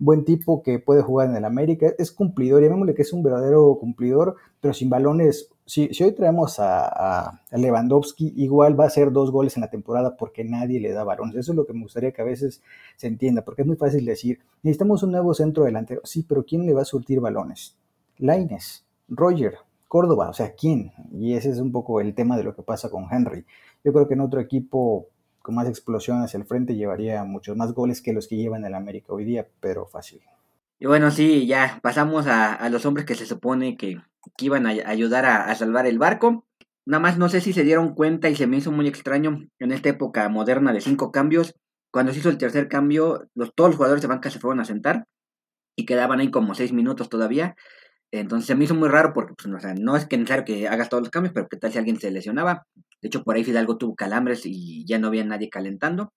[0.00, 3.76] buen tipo que puede jugar en el América, es cumplidor, llamémosle que es un verdadero
[3.78, 5.50] cumplidor, pero sin balones.
[5.66, 10.16] Si, hoy traemos a, a, Lewandowski, igual va a hacer dos goles en la temporada
[10.16, 11.36] porque nadie le da balones.
[11.36, 12.62] Eso es lo que me gustaría que a veces
[12.96, 16.00] se entienda, porque es muy fácil decir, necesitamos un nuevo centro delantero.
[16.04, 17.76] Sí, pero ¿quién le va a surtir balones?
[18.18, 19.54] Laines, Roger,
[19.86, 20.92] Córdoba, o sea, ¿quién?
[21.12, 23.44] Y ese es un poco el tema de lo que pasa con Henry.
[23.84, 25.08] Yo creo que en otro equipo
[25.42, 28.74] con más explosión hacia el frente llevaría muchos más goles que los que llevan el
[28.74, 30.20] América hoy día, pero fácil.
[30.78, 34.00] Y bueno, sí, ya pasamos a, a los hombres que se supone que,
[34.36, 36.46] que iban a ayudar a, a, salvar el barco.
[36.86, 39.72] Nada más no sé si se dieron cuenta y se me hizo muy extraño en
[39.72, 41.54] esta época moderna de cinco cambios.
[41.90, 44.64] Cuando se hizo el tercer cambio, los, todos los jugadores de banca se fueron a
[44.64, 45.04] sentar
[45.76, 47.56] y quedaban ahí como seis minutos todavía.
[48.12, 50.68] Entonces se me hizo muy raro porque pues, o sea, no es que necesario que
[50.68, 52.66] hagas todos los cambios, pero qué tal si alguien se lesionaba.
[53.00, 56.12] De hecho, por ahí Fidalgo tuvo calambres y ya no había nadie calentando.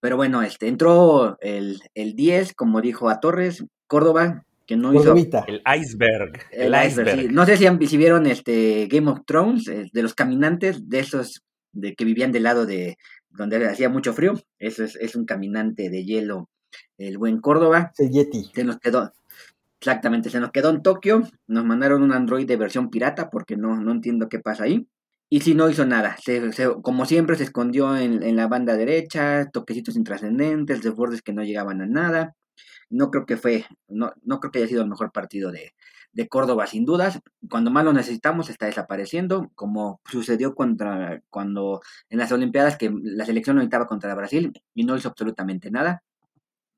[0.00, 5.14] Pero bueno, este entró el, el 10, como dijo a Torres, Córdoba, que no hizo.
[5.14, 6.40] El iceberg.
[6.50, 7.20] El, el iceberg.
[7.20, 7.28] Sí.
[7.30, 11.94] No sé si, si, vieron este Game of Thrones, de los caminantes, de esos de
[11.94, 12.98] que vivían del lado de
[13.30, 14.34] donde hacía mucho frío.
[14.58, 16.50] Eso es, es un caminante de hielo,
[16.98, 17.92] el buen Córdoba.
[17.98, 18.50] El Yeti.
[18.54, 19.12] Se nos quedó.
[19.82, 23.74] Exactamente, se nos quedó en Tokio, nos mandaron un Android de versión pirata porque no,
[23.80, 24.86] no entiendo qué pasa ahí.
[25.28, 26.40] Y si no hizo nada, se,
[26.82, 31.80] como siempre se escondió en, en, la banda derecha, toquecitos intrascendentes, desbordes que no llegaban
[31.82, 32.36] a nada.
[32.90, 35.74] No creo que fue, no, no creo que haya sido el mejor partido de,
[36.12, 37.18] de Córdoba, sin dudas.
[37.50, 43.24] Cuando más lo necesitamos, está desapareciendo, como sucedió contra cuando en las Olimpiadas que la
[43.26, 46.04] selección lo necesitaba contra Brasil y no hizo absolutamente nada.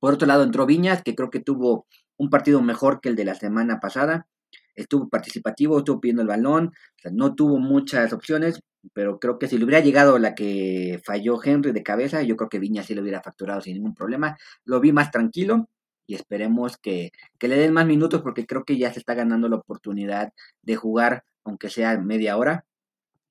[0.01, 1.87] Por otro lado, entró Viñas, que creo que tuvo
[2.17, 4.27] un partido mejor que el de la semana pasada.
[4.75, 6.73] Estuvo participativo, estuvo pidiendo el balón,
[7.13, 8.61] no tuvo muchas opciones,
[8.93, 12.49] pero creo que si le hubiera llegado la que falló Henry de cabeza, yo creo
[12.49, 14.37] que Viñas sí lo hubiera facturado sin ningún problema.
[14.65, 15.69] Lo vi más tranquilo
[16.07, 19.49] y esperemos que, que le den más minutos porque creo que ya se está ganando
[19.49, 22.65] la oportunidad de jugar, aunque sea media hora.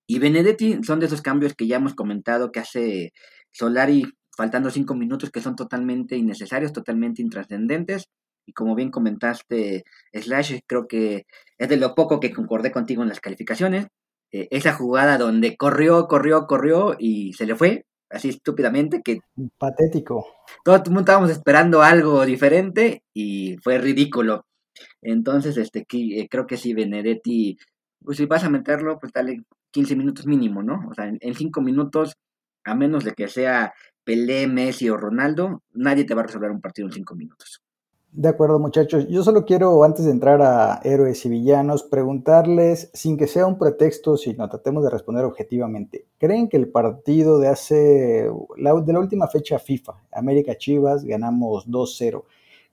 [0.08, 3.14] Y Benedetti son de esos cambios que ya hemos comentado que hace
[3.52, 8.10] Solari faltando cinco minutos que son totalmente innecesarios, totalmente intrascendentes.
[8.46, 11.26] Y como bien comentaste, Slash, creo que
[11.58, 13.88] es de lo poco que concordé contigo en las calificaciones.
[14.32, 19.20] Eh, esa jugada donde corrió, corrió, corrió y se le fue, así estúpidamente, que...
[19.58, 20.26] Patético.
[20.64, 24.46] Todo el mundo estábamos esperando algo diferente y fue ridículo.
[25.02, 27.58] Entonces, este, eh, creo que si Benedetti,
[28.04, 30.84] pues si vas a meterlo, pues dale 15 minutos mínimo, ¿no?
[30.90, 32.16] O sea, en, en 5 minutos,
[32.66, 36.62] a menos de que sea Pelé, Messi o Ronaldo, nadie te va a resolver un
[36.62, 37.63] partido en 5 minutos.
[38.16, 39.08] De acuerdo, muchachos.
[39.10, 43.58] Yo solo quiero, antes de entrar a héroes y villanos, preguntarles, sin que sea un
[43.58, 46.06] pretexto, sino tratemos de responder objetivamente.
[46.20, 51.68] ¿Creen que el partido de hace, la, de la última fecha FIFA, América Chivas, ganamos
[51.68, 52.24] 2-0?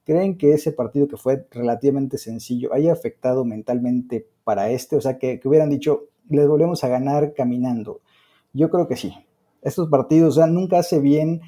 [0.05, 4.96] ¿Creen que ese partido que fue relativamente sencillo haya afectado mentalmente para este?
[4.96, 8.03] O sea, que, que hubieran dicho, les volvemos a ganar caminando.
[8.53, 9.14] Yo creo que sí.
[9.62, 11.40] Estos partidos, o sea, nunca hace bien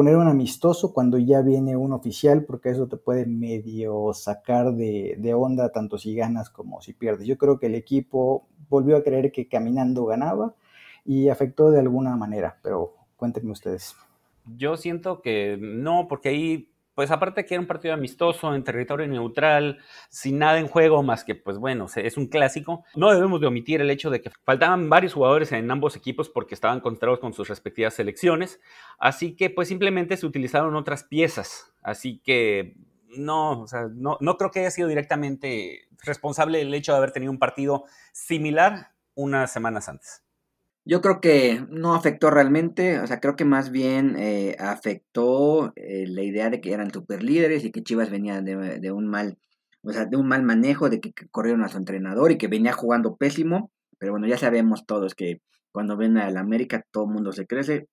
[0.00, 5.16] poner un amistoso cuando ya viene un oficial, porque eso te puede medio sacar de,
[5.18, 7.26] de, onda tanto si ganas como si pierdes.
[7.26, 10.54] Yo creo que el equipo volvió a creer que caminando ganaba
[11.04, 13.94] y afectó de alguna manera, pero cuéntenme ustedes.
[14.56, 19.06] Yo siento que no, porque ahí pues aparte que era un partido amistoso en territorio
[19.06, 23.46] neutral, sin nada en juego más que, pues bueno, es un clásico, no debemos de
[23.46, 27.32] omitir el hecho de que faltaban varios jugadores en ambos equipos porque estaban concentrados con
[27.32, 28.60] sus respectivas selecciones,
[28.98, 32.76] así que pues simplemente se utilizaron otras piezas, así que
[33.16, 37.12] no, o sea, no, no creo que haya sido directamente responsable el hecho de haber
[37.12, 40.22] tenido un partido similar unas semanas antes.
[40.84, 46.06] Yo creo que no afectó realmente, o sea, creo que más bien eh, afectó eh,
[46.08, 49.38] la idea de que eran super líderes y que Chivas venía de, de, un mal,
[49.82, 52.48] o sea, de un mal manejo, de que, que, corrieron a su entrenador y que
[52.48, 57.10] venía jugando pésimo, pero bueno, ya sabemos todos que cuando ven al América todo el
[57.10, 57.88] mundo se crece.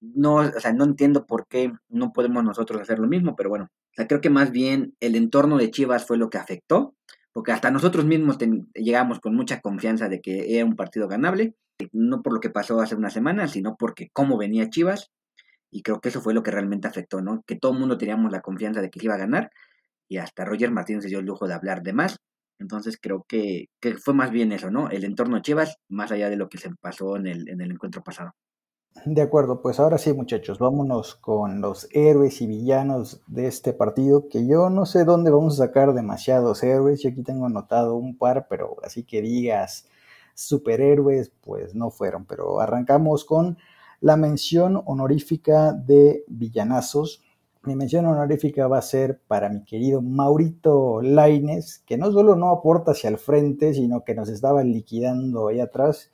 [0.00, 3.66] No, o sea, no entiendo por qué no podemos nosotros hacer lo mismo, pero bueno,
[3.66, 6.94] o sea, creo que más bien el entorno de Chivas fue lo que afectó,
[7.32, 8.38] porque hasta nosotros mismos
[8.74, 11.54] llegamos con mucha confianza de que era un partido ganable
[11.92, 15.10] no por lo que pasó hace una semana, sino porque cómo venía Chivas,
[15.70, 17.42] y creo que eso fue lo que realmente afectó, ¿no?
[17.46, 19.50] Que todo el mundo teníamos la confianza de que iba a ganar,
[20.08, 22.18] y hasta Roger Martínez se dio el lujo de hablar de más,
[22.58, 24.88] entonces creo que, que fue más bien eso, ¿no?
[24.90, 28.02] El entorno Chivas, más allá de lo que se pasó en el, en el encuentro
[28.02, 28.32] pasado.
[29.06, 34.28] De acuerdo, pues ahora sí muchachos, vámonos con los héroes y villanos de este partido,
[34.28, 38.16] que yo no sé dónde vamos a sacar demasiados héroes, yo aquí tengo anotado un
[38.16, 39.88] par, pero así que digas,
[40.34, 42.24] superhéroes, pues no fueron.
[42.24, 43.58] Pero arrancamos con
[44.00, 47.22] la mención honorífica de villanazos.
[47.64, 52.50] Mi mención honorífica va a ser para mi querido Maurito Laines, que no solo no
[52.50, 56.10] aporta hacia el frente, sino que nos estaba liquidando ahí atrás.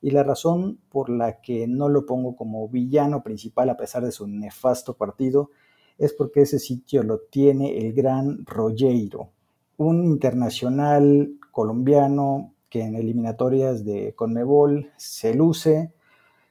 [0.00, 4.12] Y la razón por la que no lo pongo como villano principal a pesar de
[4.12, 5.50] su nefasto partido
[5.98, 9.30] es porque ese sitio lo tiene el gran Rogueiro,
[9.76, 15.92] un internacional colombiano que en eliminatorias de Conmebol se luce,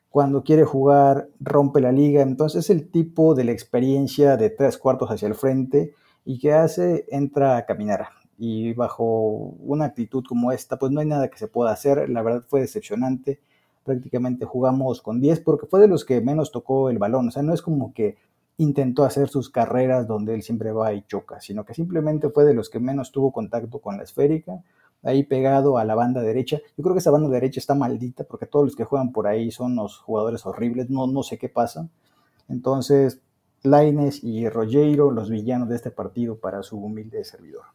[0.07, 4.77] cuando quiere jugar rompe la liga, entonces es el tipo de la experiencia de tres
[4.77, 8.10] cuartos hacia el frente y que hace, entra a caminar.
[8.38, 12.21] Y bajo una actitud como esta, pues no hay nada que se pueda hacer, la
[12.21, 13.39] verdad fue decepcionante,
[13.84, 17.41] prácticamente jugamos con 10 porque fue de los que menos tocó el balón, o sea,
[17.41, 18.17] no es como que
[18.57, 22.53] intentó hacer sus carreras donde él siempre va y choca, sino que simplemente fue de
[22.53, 24.62] los que menos tuvo contacto con la esférica,
[25.03, 26.59] ahí pegado a la banda derecha.
[26.77, 29.51] Yo creo que esa banda derecha está maldita porque todos los que juegan por ahí
[29.51, 31.89] son los jugadores horribles, no, no sé qué pasa.
[32.49, 33.21] Entonces,
[33.63, 37.65] Laines y Rogero, los villanos de este partido para su humilde servidor.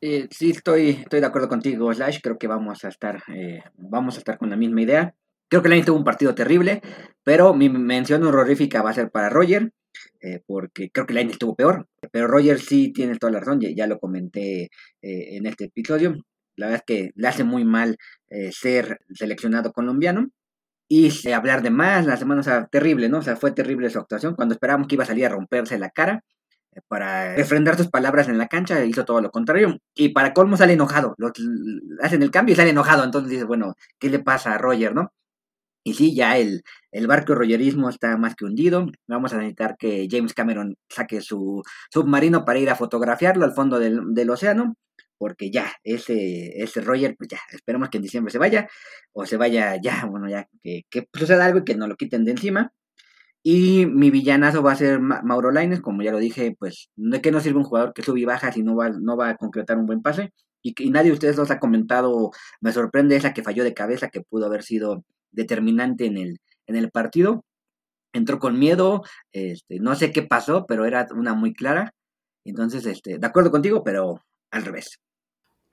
[0.00, 2.20] Eh, sí, estoy, estoy de acuerdo contigo, Slash.
[2.22, 5.14] Creo que vamos a estar, eh, vamos a estar con la misma idea.
[5.48, 6.82] Creo que Laines tuvo un partido terrible,
[7.22, 9.72] pero mi mención horrorífica va a ser para Roger,
[10.20, 11.88] eh, porque creo que Laines estuvo peor.
[12.12, 16.16] Pero Roger sí tiene toda la razón, ya, lo comenté en este episodio.
[16.56, 17.96] La verdad es que le hace muy mal
[18.28, 20.30] eh, ser seleccionado colombiano.
[20.88, 23.18] Y eh, hablar de más, la semana, o terrible, ¿no?
[23.18, 24.34] O sea, fue terrible su actuación.
[24.34, 26.22] Cuando esperábamos que iba a salir a romperse la cara,
[26.88, 29.78] para refrendar sus palabras en la cancha, hizo todo lo contrario.
[29.94, 31.16] Y para colmo sale enojado.
[32.02, 33.04] hacen el cambio y sale enojado.
[33.04, 35.12] Entonces dice, bueno, ¿qué le pasa a Roger, no?
[35.84, 38.86] Y sí, ya el, el barco rogerismo está más que hundido.
[39.06, 43.78] Vamos a necesitar que James Cameron saque su submarino para ir a fotografiarlo al fondo
[43.78, 44.74] del, del océano.
[45.18, 48.68] Porque ya, ese, ese Roger, pues ya, esperemos que en diciembre se vaya.
[49.12, 52.24] O se vaya ya, bueno, ya, que, que suceda algo y que no lo quiten
[52.24, 52.72] de encima.
[53.48, 57.30] Y mi villanazo va a ser Mauro Laines, como ya lo dije, pues de qué
[57.30, 59.78] no sirve un jugador que sube y baja si no va, no va a concretar
[59.78, 60.32] un buen pase.
[60.62, 64.08] Y, y nadie de ustedes los ha comentado, me sorprende esa que falló de cabeza,
[64.08, 67.44] que pudo haber sido determinante en el, en el partido.
[68.12, 71.94] Entró con miedo, este, no sé qué pasó, pero era una muy clara.
[72.44, 74.98] Entonces, este, de acuerdo contigo, pero al revés.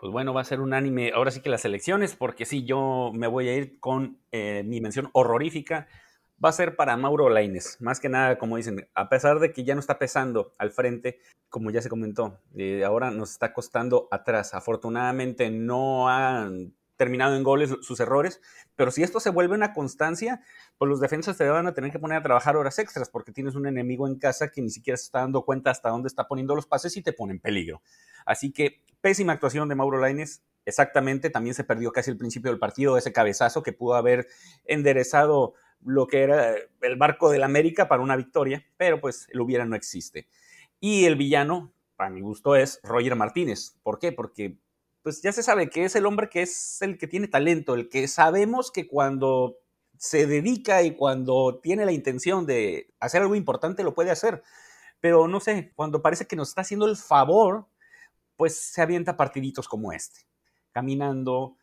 [0.03, 3.11] Pues bueno, va a ser un anime, ahora sí que las elecciones, porque sí, yo
[3.13, 5.87] me voy a ir con eh, mi mención horrorífica
[6.43, 7.77] va a ser para Mauro Laines.
[7.79, 11.21] Más que nada, como dicen, a pesar de que ya no está pesando al frente,
[11.47, 14.53] como ya se comentó, eh, ahora nos está costando atrás.
[14.53, 18.41] Afortunadamente no han terminado en goles sus errores,
[18.75, 20.41] pero si esto se vuelve una constancia,
[20.77, 23.55] pues los defensas te van a tener que poner a trabajar horas extras porque tienes
[23.55, 26.55] un enemigo en casa que ni siquiera se está dando cuenta hasta dónde está poniendo
[26.55, 27.81] los pases y te pone en peligro.
[28.25, 32.59] Así que pésima actuación de Mauro Laines, exactamente, también se perdió casi el principio del
[32.59, 34.27] partido, ese cabezazo que pudo haber
[34.65, 39.65] enderezado lo que era el barco del América para una victoria, pero pues el hubiera
[39.65, 40.27] no existe.
[40.79, 43.77] Y el villano, para mi gusto, es Roger Martínez.
[43.83, 44.11] ¿Por qué?
[44.11, 44.57] Porque
[45.03, 47.89] pues ya se sabe que es el hombre que es el que tiene talento, el
[47.89, 49.57] que sabemos que cuando
[49.97, 54.41] se dedica y cuando tiene la intención de hacer algo importante lo puede hacer.
[54.99, 57.67] Pero no sé, cuando parece que nos está haciendo el favor,
[58.37, 60.21] pues se avienta partiditos como este,
[60.71, 61.57] caminando,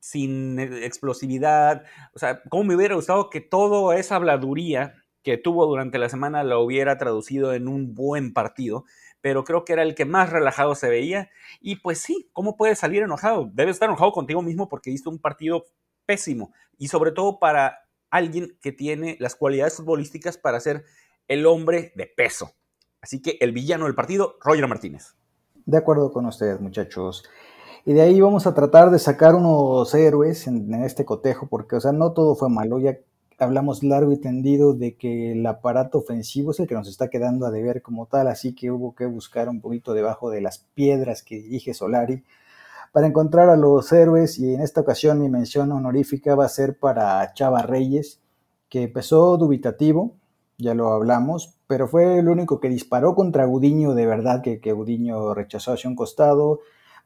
[0.00, 1.84] sin e, explosividad.
[2.14, 6.44] O sea, ¿cómo me hubiera gustado que toda esa habladuría que tuvo durante la semana
[6.44, 8.84] lo hubiera traducido en un buen partido?
[9.20, 11.30] Pero creo que era el que más relajado se veía.
[11.60, 13.50] Y pues sí, ¿cómo puedes salir enojado?
[13.52, 15.64] Debes estar enojado contigo mismo porque diste un partido
[16.06, 16.52] pésimo.
[16.78, 20.84] Y sobre todo para alguien que tiene las cualidades futbolísticas para ser
[21.28, 22.52] el hombre de peso.
[23.00, 25.14] Así que el villano del partido, Roger Martínez.
[25.64, 27.24] De acuerdo con ustedes, muchachos.
[27.86, 31.80] Y de ahí vamos a tratar de sacar unos héroes en, este cotejo, porque, o
[31.80, 32.78] sea, no todo fue malo.
[32.78, 32.98] Ya
[33.44, 37.46] hablamos largo y tendido de que el aparato ofensivo es el que nos está quedando
[37.46, 41.22] a deber como tal, así que hubo que buscar un poquito debajo de las piedras
[41.22, 42.24] que dirige Solari
[42.92, 44.38] para encontrar a los héroes.
[44.38, 48.20] Y en esta ocasión mi mención honorífica va a ser para Chava Reyes,
[48.68, 50.14] que empezó dubitativo,
[50.58, 54.72] ya lo hablamos, pero fue el único que disparó contra Gudiño de verdad, que, que
[54.72, 56.60] Gudiño rechazó hacia un costado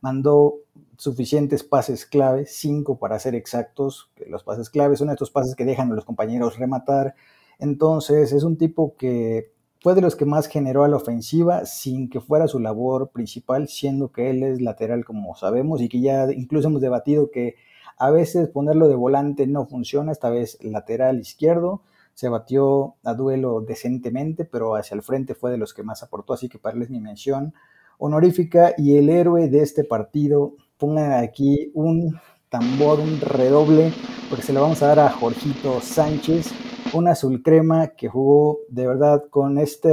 [0.05, 0.57] mandó
[0.99, 5.91] suficientes pases claves, cinco para ser exactos, los pases claves son estos pases que dejan
[5.93, 7.15] a los compañeros rematar.
[7.59, 12.09] Entonces es un tipo que fue de los que más generó a la ofensiva sin
[12.09, 16.33] que fuera su labor principal, siendo que él es lateral como sabemos y que ya
[16.33, 17.57] incluso hemos debatido que
[17.99, 21.83] a veces ponerlo de volante no funciona, esta vez lateral izquierdo.
[22.15, 26.33] Se batió a duelo decentemente, pero hacia el frente fue de los que más aportó,
[26.33, 27.55] así que para él es mi mención
[27.99, 30.55] honorífica y el héroe de este partido.
[30.79, 33.93] Pongan aquí un tambor, un redoble,
[34.29, 36.53] porque se lo vamos a dar a Jorgito Sánchez,
[36.93, 39.89] un azul crema que jugó de verdad con este,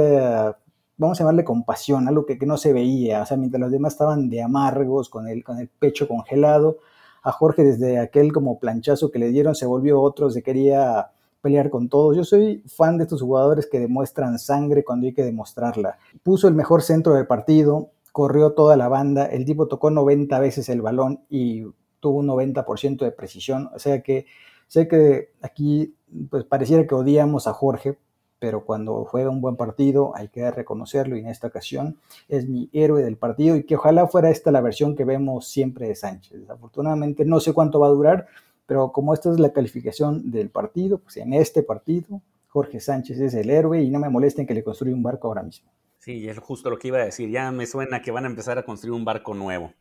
[0.96, 3.94] vamos a llamarle compasión, algo que, que, no se veía, o sea, mientras los demás
[3.94, 6.78] estaban de amargos, con el, con el pecho congelado,
[7.22, 11.70] a Jorge desde aquel como planchazo que le dieron se volvió otro, se quería pelear
[11.70, 12.16] con todos.
[12.16, 15.98] Yo soy fan de estos jugadores que demuestran sangre cuando hay que demostrarla.
[16.22, 20.68] Puso el mejor centro del partido, corrió toda la banda, el tipo tocó 90 veces
[20.68, 21.64] el balón y
[22.00, 23.70] tuvo un 90% de precisión.
[23.74, 24.26] O sea que
[24.68, 25.94] sé que aquí
[26.30, 27.98] pues pareciera que odiamos a Jorge,
[28.38, 31.98] pero cuando juega un buen partido hay que reconocerlo y en esta ocasión
[32.28, 35.88] es mi héroe del partido y que ojalá fuera esta la versión que vemos siempre
[35.88, 36.40] de Sánchez.
[36.40, 38.26] Desafortunadamente no sé cuánto va a durar,
[38.66, 43.34] pero como esta es la calificación del partido, pues en este partido Jorge Sánchez es
[43.34, 45.70] el héroe y no me molesten que le construya un barco ahora mismo.
[46.02, 47.30] Sí, es justo lo que iba a decir.
[47.30, 49.72] Ya me suena que van a empezar a construir un barco nuevo.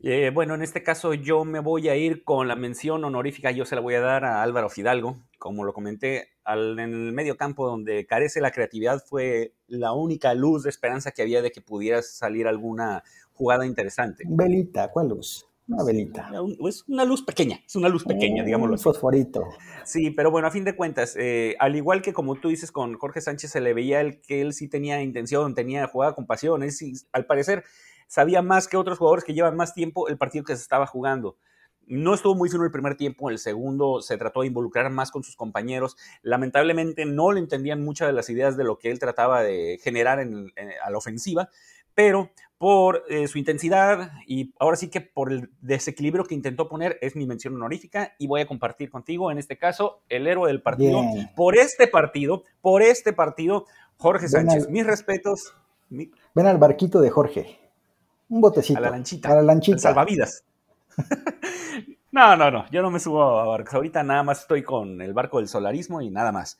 [0.00, 3.64] Eh, bueno, en este caso yo me voy a ir con la mención honorífica, yo
[3.64, 7.38] se la voy a dar a Álvaro Fidalgo, como lo comenté, al, en el medio
[7.38, 11.62] campo donde carece la creatividad fue la única luz de esperanza que había de que
[11.62, 14.24] pudiera salir alguna jugada interesante.
[14.28, 15.49] Velita, ¿cuál luz?
[15.70, 16.30] Una velita.
[16.68, 18.82] Es una luz pequeña, es una luz pequeña, digámoslo así.
[18.82, 19.44] fosforito.
[19.84, 22.94] Sí, pero bueno, a fin de cuentas, eh, al igual que como tú dices con
[22.98, 26.64] Jorge Sánchez, se le veía el que él sí tenía intención, tenía jugada con pasión,
[27.12, 27.62] al parecer
[28.08, 31.36] sabía más que otros jugadores que llevan más tiempo el partido que se estaba jugando.
[31.86, 35.10] no estuvo muy fino el primer tiempo, en el segundo se trató de involucrar más
[35.12, 35.96] con sus compañeros.
[36.22, 40.18] Lamentablemente no le entendían muchas de las ideas de lo que él trataba de generar
[40.20, 40.52] en,
[40.84, 41.48] a la ofensiva,
[41.94, 46.98] pero por eh, su intensidad y ahora sí que por el desequilibrio que intentó poner
[47.00, 50.60] es mi mención honorífica y voy a compartir contigo en este caso el héroe del
[50.60, 51.02] partido
[51.34, 53.64] por este partido, por este partido,
[53.96, 54.68] Jorge Sánchez.
[54.68, 55.54] Mis respetos.
[55.88, 57.58] Ven al barquito de Jorge.
[58.28, 58.78] Un botecito.
[58.78, 59.30] A la lanchita.
[59.30, 59.78] A la lanchita.
[59.78, 60.44] salvavidas.
[62.12, 62.64] no, no, no.
[62.70, 63.74] Yo no me subo a barcos.
[63.74, 66.58] Ahorita nada más estoy con el barco del solarismo y nada más.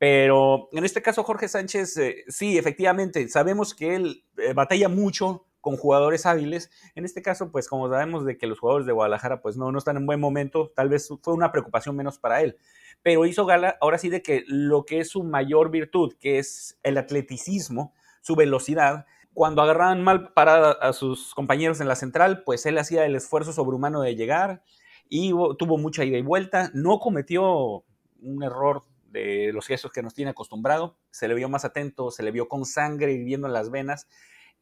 [0.00, 5.46] Pero en este caso, Jorge Sánchez, eh, sí, efectivamente, sabemos que él eh, batalla mucho
[5.60, 6.70] con jugadores hábiles.
[6.94, 9.76] En este caso, pues como sabemos de que los jugadores de Guadalajara pues no, no
[9.76, 12.56] están en buen momento, tal vez fue una preocupación menos para él.
[13.02, 16.78] Pero hizo gala ahora sí de que lo que es su mayor virtud, que es
[16.82, 17.92] el atleticismo,
[18.22, 23.04] su velocidad, cuando agarraban mal parada a sus compañeros en la central, pues él hacía
[23.04, 24.62] el esfuerzo sobrehumano de llegar
[25.10, 25.28] y
[25.58, 27.84] tuvo mucha ida y vuelta, no cometió
[28.22, 32.22] un error de los gestos que nos tiene acostumbrado, se le vio más atento, se
[32.22, 34.08] le vio con sangre hirviendo en las venas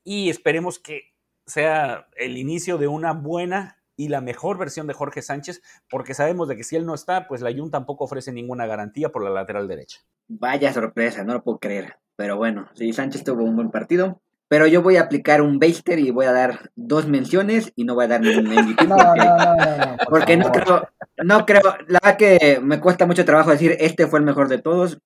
[0.05, 1.15] y esperemos que
[1.47, 6.49] sea el inicio de una buena y la mejor versión de Jorge Sánchez, porque sabemos
[6.49, 9.31] de que si él no está, pues la Jun tampoco ofrece ninguna garantía por la
[9.31, 10.01] lateral derecha.
[10.29, 11.97] Vaya sorpresa, no lo puedo creer.
[12.15, 14.23] Pero bueno, sí, Sánchez tuvo un buen partido.
[14.49, 17.95] Pero yo voy a aplicar un Baster y voy a dar dos menciones y no
[17.95, 18.87] voy a dar ningún MVP.
[18.89, 20.89] No, porque, no, no, porque no creo,
[21.23, 24.59] no creo, la verdad que me cuesta mucho trabajo decir este fue el mejor de
[24.59, 24.99] todos,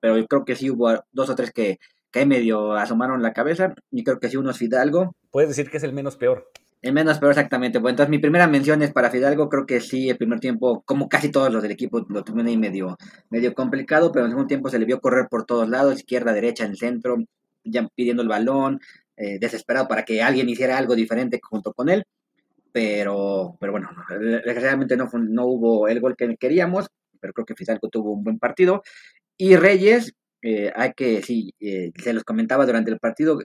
[0.00, 1.80] pero yo creo que sí hubo dos o tres que,
[2.12, 5.16] que medio asomaron la cabeza y creo que sí uno es Fidalgo.
[5.32, 6.48] Puedes decir que es el menos peor.
[6.84, 7.78] El menos peor, exactamente.
[7.78, 9.48] Bueno, entonces mi primera mención es para Fidalgo.
[9.48, 12.58] Creo que sí, el primer tiempo, como casi todos los del equipo, lo tuvieron ahí
[12.58, 12.98] medio,
[13.30, 16.34] medio complicado, pero en el segundo tiempo se le vio correr por todos lados, izquierda,
[16.34, 17.16] derecha, en el centro,
[17.64, 18.80] ya pidiendo el balón,
[19.16, 22.04] eh, desesperado para que alguien hiciera algo diferente junto con él.
[22.72, 26.88] Pero, pero bueno, desgraciadamente no, no hubo el gol que queríamos,
[27.20, 28.82] pero creo que Fidalgo tuvo un buen partido.
[29.36, 30.12] Y Reyes,
[30.42, 33.40] eh, hay que, sí, eh, se los comentaba durante el partido,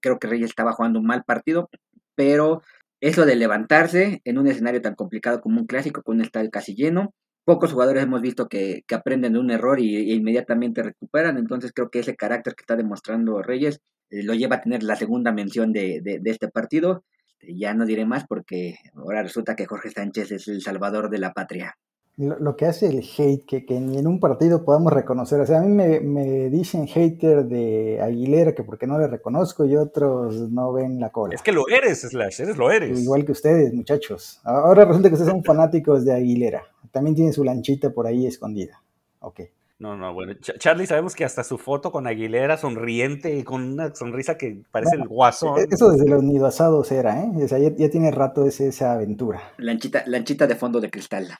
[0.00, 1.68] creo que Reyes estaba jugando un mal partido,
[2.14, 2.62] pero
[3.00, 6.76] eso de levantarse en un escenario tan complicado como un clásico, con un estadio casi
[6.76, 7.14] lleno,
[7.44, 12.00] pocos jugadores hemos visto que, aprenden de un error y, inmediatamente recuperan, entonces creo que
[12.00, 13.80] ese carácter que está demostrando Reyes
[14.10, 17.04] eh, lo lleva a tener la segunda mención de, de, de este partido.
[17.42, 21.32] Ya no diré más porque ahora resulta que Jorge Sánchez es el salvador de la
[21.32, 21.76] patria
[22.16, 25.40] lo, que hace el hate, que, que, ni en un partido podamos reconocer.
[25.40, 29.64] O sea, a mí me, me, dicen hater de Aguilera que porque no le reconozco
[29.64, 31.34] y otros no ven la cola.
[31.34, 33.00] Es que lo eres, Slash, eres lo eres.
[33.00, 34.40] Igual que ustedes, muchachos.
[34.44, 36.62] Ahora resulta que ustedes son fanáticos de Aguilera.
[36.90, 38.82] También tiene su lanchita por ahí escondida.
[39.20, 39.40] Ok.
[39.78, 43.92] No, no, bueno, Charlie sabemos que hasta su foto con Aguilera sonriente y con una
[43.92, 45.58] sonrisa que parece el guasón.
[45.58, 47.32] E-, eso desde los nido asados era, ¿eh?
[47.34, 49.42] O sea, ya, tiene rato ese, esa aventura.
[49.58, 51.36] Lanchita, lanchita de fondo de cristal.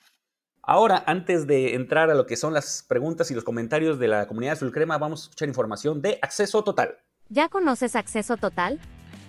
[0.65, 4.29] Ahora, antes de entrar a lo que son las preguntas y los comentarios de la
[4.29, 6.99] comunidad Azul Crema, vamos a escuchar información de Acceso Total.
[7.29, 8.79] ¿Ya conoces Acceso Total?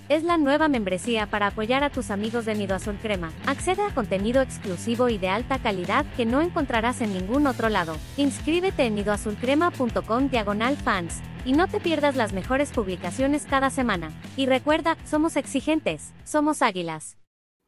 [0.10, 3.32] Es la nueva membresía para apoyar a tus amigos de Nido Azul Crema.
[3.48, 7.96] Accede a contenido exclusivo y de alta calidad que no encontrarás en ningún otro lado.
[8.18, 14.12] Inscríbete en nidoazulcrema.com diagonal fans y no te pierdas las mejores publicaciones cada semana.
[14.38, 17.18] Y recuerda, somos exigentes, somos águilas.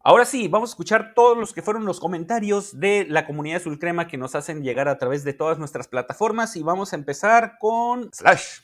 [0.07, 3.79] Ahora sí, vamos a escuchar todos los que fueron los comentarios de la comunidad Azul
[3.79, 7.53] Crema que nos hacen llegar a través de todas nuestras plataformas y vamos a empezar
[7.59, 8.59] con Slash.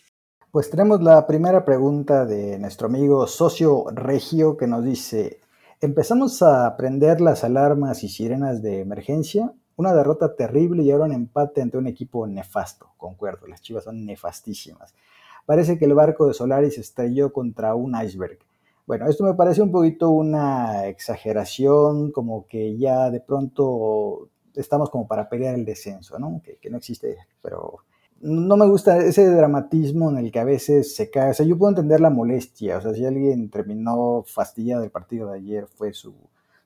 [0.51, 5.39] Pues tenemos la primera pregunta de nuestro amigo Socio Regio que nos dice,
[5.81, 11.13] empezamos a prender las alarmas y sirenas de emergencia, una derrota terrible y ahora un
[11.13, 14.93] empate ante un equipo nefasto, concuerdo, las chivas son nefastísimas.
[15.47, 18.37] Parece que el barco de Solaris estrelló contra un iceberg.
[18.91, 25.07] Bueno, esto me parece un poquito una exageración, como que ya de pronto estamos como
[25.07, 26.41] para pelear el descenso, ¿no?
[26.43, 27.77] Que, no existe, pero
[28.19, 31.29] no me gusta ese dramatismo en el que a veces se cae.
[31.29, 35.29] O sea, yo puedo entender la molestia, o sea, si alguien terminó fastidiado del partido
[35.29, 36.13] de ayer fue su,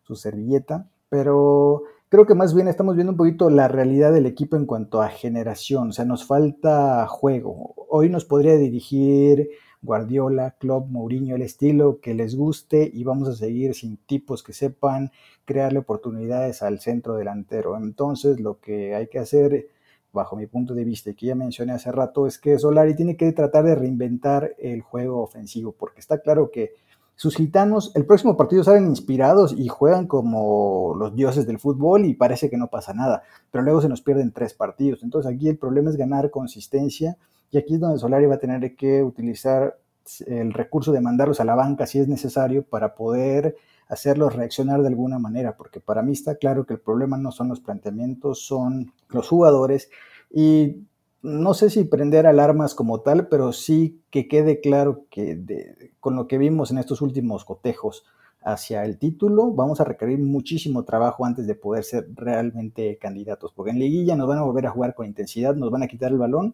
[0.02, 4.56] su servilleta, pero creo que más bien estamos viendo un poquito la realidad del equipo
[4.56, 7.76] en cuanto a generación, o sea, nos falta juego.
[7.88, 9.48] Hoy nos podría dirigir
[9.86, 14.52] Guardiola, Klopp, Mourinho, el estilo que les guste y vamos a seguir sin tipos que
[14.52, 15.12] sepan
[15.46, 17.78] crearle oportunidades al centro delantero.
[17.78, 19.68] Entonces lo que hay que hacer,
[20.12, 23.16] bajo mi punto de vista y que ya mencioné hace rato, es que Solari tiene
[23.16, 26.74] que tratar de reinventar el juego ofensivo, porque está claro que
[27.18, 32.14] sus gitanos el próximo partido salen inspirados y juegan como los dioses del fútbol y
[32.14, 35.02] parece que no pasa nada, pero luego se nos pierden tres partidos.
[35.02, 37.18] Entonces aquí el problema es ganar consistencia
[37.56, 39.80] y aquí es donde Solari va a tener que utilizar
[40.28, 43.56] el recurso de mandarlos a la banca si es necesario para poder
[43.88, 47.48] hacerlos reaccionar de alguna manera, porque para mí está claro que el problema no son
[47.48, 49.90] los planteamientos, son los jugadores.
[50.30, 50.84] Y
[51.22, 56.28] no sé si prender alarmas como tal, pero sí que quede claro que con lo
[56.28, 58.04] que vimos en estos últimos cotejos
[58.42, 63.72] hacia el título, vamos a requerir muchísimo trabajo antes de poder ser realmente candidatos, porque
[63.72, 66.18] en liguilla nos van a volver a jugar con intensidad, nos van a quitar el
[66.18, 66.54] balón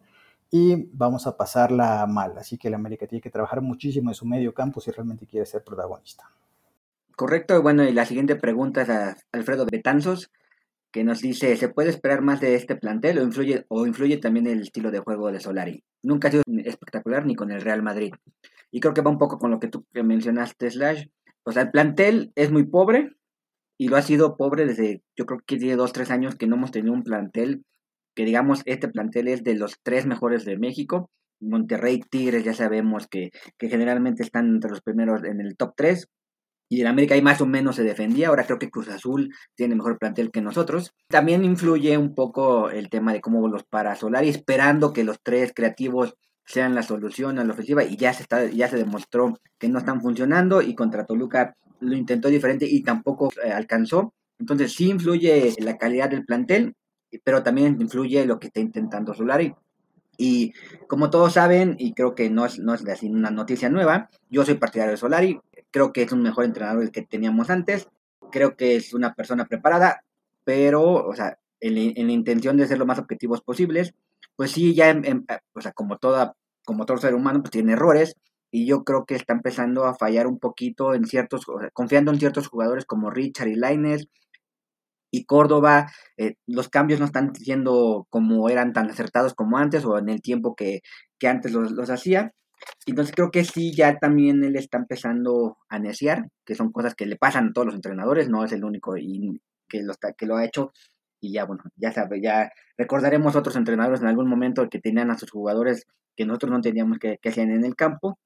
[0.51, 2.37] y vamos a pasarla mal.
[2.37, 5.45] Así que el América tiene que trabajar muchísimo en su medio campo si realmente quiere
[5.45, 6.29] ser protagonista.
[7.15, 10.31] Correcto, bueno, y la siguiente pregunta es a Alfredo Betanzos,
[10.91, 14.45] que nos dice, ¿se puede esperar más de este plantel o influye, o influye también
[14.47, 15.83] el estilo de juego de Solari?
[16.03, 18.13] Nunca ha sido espectacular ni con el Real Madrid.
[18.71, 21.05] Y creo que va un poco con lo que tú mencionaste, Slash.
[21.43, 23.15] O sea, el plantel es muy pobre
[23.77, 26.55] y lo ha sido pobre desde, yo creo que tiene dos, tres años que no
[26.55, 27.63] hemos tenido un plantel
[28.16, 31.09] que digamos este plantel es de los tres mejores de México.
[31.39, 36.07] Monterrey, Tigres, ya sabemos que, que generalmente están entre los primeros en el top 3.
[36.70, 38.30] Y en América ahí más o menos se defendía.
[38.30, 40.93] Ahora creo que Cruz Azul tiene mejor plantel que nosotros.
[41.09, 45.51] También influye un poco el tema de cómo los para Solari, esperando que los tres
[45.53, 47.84] creativos sean la solución a la ofensiva.
[47.84, 50.62] Y ya se, está, ya se demostró que no están funcionando.
[50.62, 54.14] Y contra Toluca lo intentó diferente y tampoco eh, alcanzó.
[54.39, 56.76] Entonces sí influye la calidad del plantel
[57.20, 59.53] pero también influye lo que está intentando Solari.
[60.18, 60.53] Y
[60.88, 64.45] como todos saben, y creo que no es, no es así una noticia nueva, yo
[64.45, 65.39] soy partidario de Solari,
[65.72, 67.88] creo que es un mejor entrenador del que teníamos antes,
[68.32, 70.03] creo que es una persona preparada,
[70.43, 73.93] pero, o sea, en, la intención de ser lo más objetivos posibles,
[74.36, 74.99] pues sí, ya,
[75.53, 76.36] o sea, como, toda,
[76.66, 78.16] como todo ser humano, pues tiene errores,
[78.51, 82.47] y yo creo que está empezando a fallar un poquito en ciertos, confiando en ciertos
[82.47, 84.07] jugadores como Richard y Laines,
[85.12, 89.97] y Córdoba, eh, los cambios no están siendo como eran tan acertados como antes o
[89.97, 90.82] en el tiempo que,
[91.24, 92.34] antes los, los, hacía.
[92.86, 97.05] Entonces creo que sí, ya también él está empezando a neciar, que son cosas que
[97.05, 100.38] le pasan a todos los entrenadores, no es el único y que, lo, que lo
[100.38, 100.72] ha hecho.
[101.20, 105.18] Y ya, bueno, ya sabe, ya recordaremos otros entrenadores en algún momento que tenían a
[105.18, 105.86] sus jugadores
[106.16, 108.18] que nosotros no teníamos que, que hacían en el campo,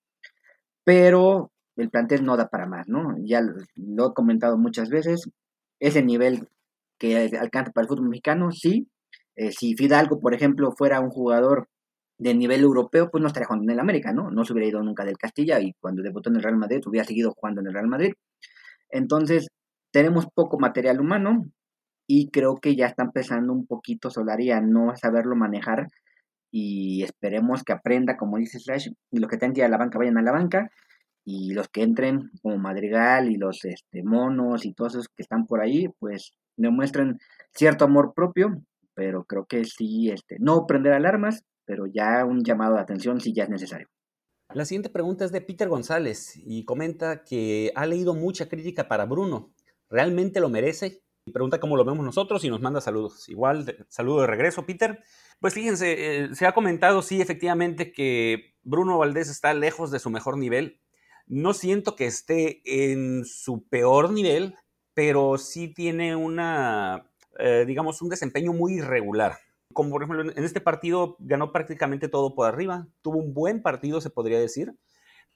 [0.83, 3.15] pero el plantel no da para más, ¿no?
[3.19, 3.41] Ya
[3.75, 5.29] lo he comentado muchas veces,
[5.79, 6.47] ese nivel
[6.97, 8.87] que alcanza para el fútbol mexicano, sí.
[9.35, 11.67] Eh, si Fidalgo, por ejemplo, fuera un jugador
[12.17, 14.31] de nivel europeo, pues no estaría jugando en el América, ¿no?
[14.31, 17.05] No se hubiera ido nunca del Castilla y cuando debutó en el Real Madrid hubiera
[17.05, 18.13] seguido jugando en el Real Madrid.
[18.89, 19.47] Entonces,
[19.91, 21.45] tenemos poco material humano
[22.07, 25.87] y creo que ya está empezando un poquito Solari a no saberlo manejar
[26.51, 29.99] y esperemos que aprenda, como dice Slash, y los que tengan que ir la banca
[29.99, 30.71] vayan a la banca
[31.25, 35.47] y los que entren como Madrigal y los este, monos y todos esos que están
[35.47, 37.19] por ahí, pues demuestran
[37.51, 38.61] cierto amor propio,
[38.93, 43.33] pero creo que sí, este, no prender alarmas, pero ya un llamado de atención si
[43.33, 43.87] ya es necesario.
[44.53, 49.05] La siguiente pregunta es de Peter González y comenta que ha leído mucha crítica para
[49.05, 49.51] Bruno.
[49.89, 51.01] ¿Realmente lo merece?
[51.25, 53.27] Y pregunta cómo lo vemos nosotros y nos manda saludos.
[53.27, 55.03] Igual, saludo de regreso, Peter.
[55.39, 60.11] Pues fíjense, eh, se ha comentado, sí, efectivamente, que Bruno Valdés está lejos de su
[60.11, 60.79] mejor nivel.
[61.27, 64.55] No siento que esté en su peor nivel,
[64.93, 67.09] pero sí tiene una,
[67.39, 69.37] eh, digamos, un desempeño muy irregular.
[69.73, 73.99] Como por ejemplo, en este partido ganó prácticamente todo por arriba, tuvo un buen partido,
[73.99, 74.75] se podría decir,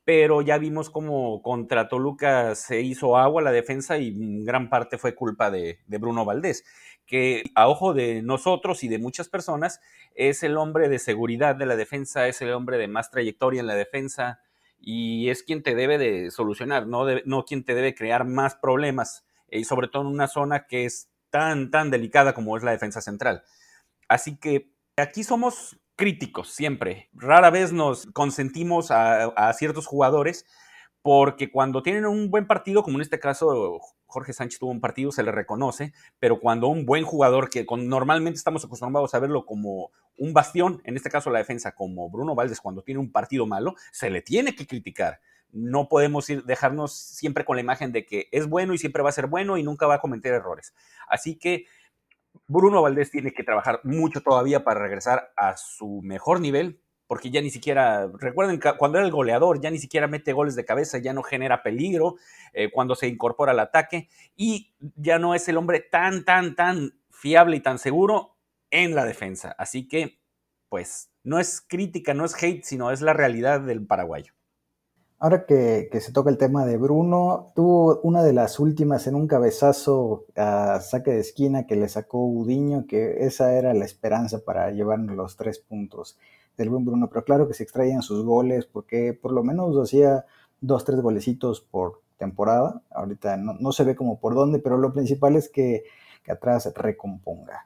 [0.09, 4.11] pero ya vimos como contra Toluca se hizo agua la defensa y
[4.43, 6.63] gran parte fue culpa de, Bruno Valdés,
[7.05, 9.81] que a ojo de nosotros y de muchas personas
[10.15, 13.67] es el hombre de seguridad de la defensa, es el hombre de más trayectoria en
[13.67, 14.39] la defensa
[14.79, 19.25] y es quien te debe de solucionar, no, no quien te debe crear más problemas
[19.51, 23.01] y sobre todo en una zona que es tan, tan delicada como es la defensa
[23.01, 23.43] central.
[24.07, 27.09] Así que aquí somos críticos siempre.
[27.13, 30.45] Rara vez nos consentimos a, ciertos jugadores
[31.01, 33.79] porque cuando tienen un buen partido, como en este caso
[34.09, 38.37] Jorge Sánchez tuvo un partido, se le reconoce, pero cuando un buen jugador, que normalmente
[38.37, 42.59] estamos acostumbrados a verlo como un bastión, en este caso la defensa, como Bruno Valdés,
[42.59, 45.19] cuando tiene un partido malo, se le tiene que criticar
[45.51, 49.09] no podemos ir, dejarnos siempre con la imagen de que es bueno y siempre va
[49.09, 50.75] a ser bueno y nunca va a cometer errores.
[51.07, 51.65] Así que
[52.47, 57.41] Bruno Valdés tiene que trabajar mucho todavía para regresar a su mejor nivel, porque ya
[57.41, 61.11] ni siquiera, recuerden cuando era el goleador, ya ni siquiera mete goles de cabeza, ya
[61.11, 62.17] no genera peligro
[62.53, 66.93] eh, cuando se incorpora al ataque y ya no es el hombre tan, tan, tan
[67.09, 68.35] fiable y tan seguro
[68.69, 69.55] en la defensa.
[69.57, 70.19] Así que,
[70.69, 74.33] pues, no es crítica, no es hate, sino es la realidad del paraguayo.
[75.17, 79.27] Ahora que, se toca el tema de Bruno, tuvo una de las últimas en un
[79.27, 84.69] cabezazo a saque de esquina que le sacó Udiño, que esa era la esperanza para
[84.69, 86.19] llevarnos los tres puntos
[86.57, 87.09] del buen Bruno.
[87.09, 90.25] Pero claro que se extraían sus goles, porque por lo menos hacía
[90.61, 92.83] dos, tres golecitos por, temporada.
[92.91, 95.85] Ahorita no, se ve como por dónde, pero lo principal es que,
[96.23, 97.63] que atrás recomponga.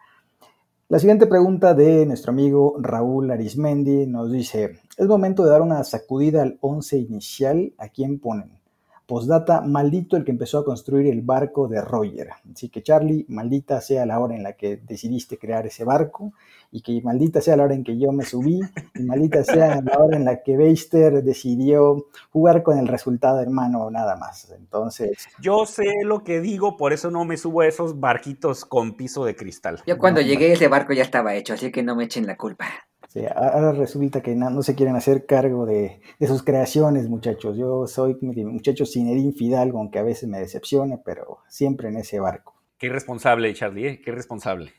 [0.88, 5.84] La siguiente pregunta de nuestro amigo Raúl Arismendi nos dice, es momento de dar una
[5.84, 8.52] sacudida al 11 inicial, ¿a quién ponen?
[9.06, 12.30] Postdata, maldito el que empezó a construir el barco de Roger.
[12.52, 16.34] Así que Charlie, maldita sea la hora en la que decidiste crear ese barco
[16.72, 18.62] y que maldita sea la hora en que yo me subí
[18.96, 23.92] y maldita sea la hora en la que Beister decidió jugar con el resultado hermano
[23.92, 24.52] nada más.
[24.58, 25.12] Entonces...
[25.40, 29.26] Yo sé lo que digo, por eso no me subo a esos barquitos con piso
[29.26, 29.82] de cristal.
[29.86, 32.66] Yo cuando llegué ese barco ya estaba hecho, así que no me echen la culpa
[33.36, 37.58] ahora resulta que no, se quieren hacer cargo de, sus creaciones, muchachos.
[37.58, 42.56] Yo soy muchacho sin Fidalgo, aunque a veces me decepcione, pero siempre en ese barco.
[42.78, 44.02] Qué irresponsable, Charlie, ¿eh?
[44.04, 44.72] qué irresponsable.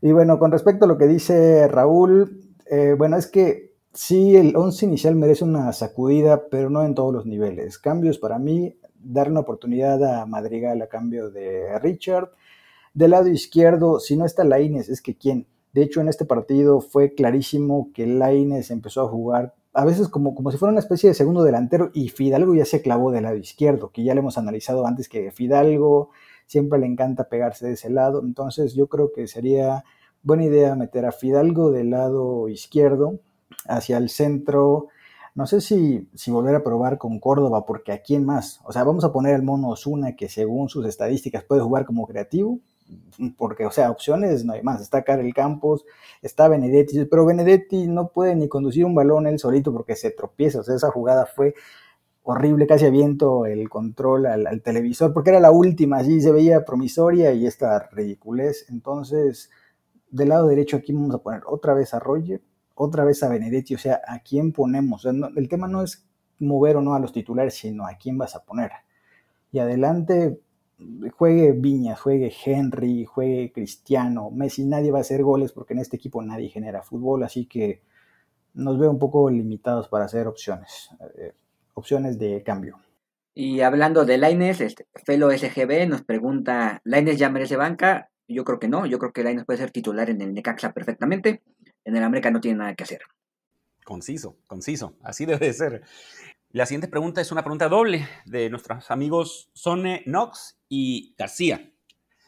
[0.00, 4.56] Y bueno, con respecto a lo que dice Raúl, eh, bueno, es que sí, el
[4.56, 7.78] 11 inicial merece una sacudida, pero no en todos los niveles.
[7.78, 12.30] Cambios para mí, dar una oportunidad a Madrigal a cambio de Richard.
[12.92, 15.46] Del lado izquierdo, si no está Laines, es que quién.
[15.74, 20.36] De hecho, en este partido fue clarísimo que Laines empezó a jugar a veces como,
[20.36, 23.36] como si fuera una especie de segundo delantero y Fidalgo ya se clavó del lado
[23.36, 26.10] izquierdo, que ya le hemos analizado antes que Fidalgo
[26.46, 28.22] siempre le encanta pegarse de ese lado.
[28.22, 29.84] Entonces yo creo que sería
[30.22, 33.18] buena idea meter a Fidalgo del lado izquierdo
[33.66, 34.86] hacia el centro.
[35.34, 38.60] No sé si, si volver a probar con Córdoba, porque a quién más.
[38.64, 42.06] O sea, vamos a poner al mono Osuna, que según sus estadísticas puede jugar como
[42.06, 42.60] creativo,
[43.36, 44.80] porque, o sea, opciones no hay más.
[44.80, 45.84] Está Karel Campos,
[46.22, 50.60] está Benedetti, pero Benedetti no puede ni conducir un balón él solito porque se tropieza.
[50.60, 51.54] O sea, esa jugada fue
[52.22, 57.32] horrible, casi aviento el control al, televisor, porque era la última, allí se veía promisoria
[57.32, 58.66] y esta ridiculez.
[58.70, 59.50] Entonces,
[60.10, 62.42] del lado derecho aquí vamos a poner otra vez a Roger,
[62.74, 65.04] otra vez a Benedetti, o sea, ¿a quién ponemos?
[65.04, 66.06] el tema no es
[66.38, 68.70] mover o no a los titulares, sino a quién vas a poner.
[69.52, 70.40] Y adelante,
[71.16, 75.96] juegue Viñas, juegue Henry, juegue Cristiano, Messi, nadie va a hacer goles porque en este
[75.96, 77.82] equipo nadie genera fútbol, así que
[78.54, 81.32] nos veo un poco limitados para hacer opciones, eh,
[81.74, 82.78] opciones de cambio.
[83.34, 88.10] Y hablando de Laines, este, Felo SGB nos pregunta, ¿Laines ya merece banca?
[88.28, 91.42] Yo creo que no, yo creo que Laines puede ser titular en el Necaxa perfectamente,
[91.84, 93.00] en el América no tiene nada que hacer.
[93.84, 95.82] Conciso, conciso, así debe de ser.
[96.50, 101.70] La siguiente pregunta es una pregunta doble de nuestros amigos Sone Knox y García.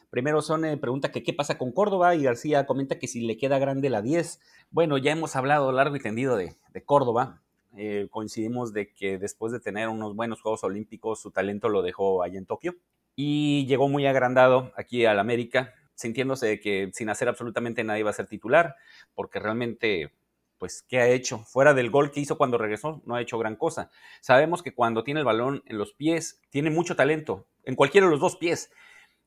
[0.09, 3.59] Primero Sone pregunta que qué pasa con Córdoba y García comenta que si le queda
[3.59, 4.41] grande la 10.
[4.71, 7.43] Bueno, ya hemos hablado largo y tendido de, Córdoba.
[7.77, 12.23] Eh, coincidimos de que después de tener unos buenos Juegos Olímpicos, su talento lo dejó
[12.23, 12.77] allá en Tokio
[13.17, 18.15] y llegó muy agrandado aquí al América, sintiéndose que sin hacer absolutamente nada iba a
[18.15, 18.77] ser titular,
[19.15, 20.13] porque realmente
[20.59, 21.39] pues, ¿qué ha hecho?
[21.41, 23.91] Fuera del gol que hizo cuando regresó, no ha hecho gran cosa.
[24.21, 28.13] Sabemos que cuando tiene el balón en los pies, tiene mucho talento, en cualquiera de
[28.13, 28.71] los dos pies.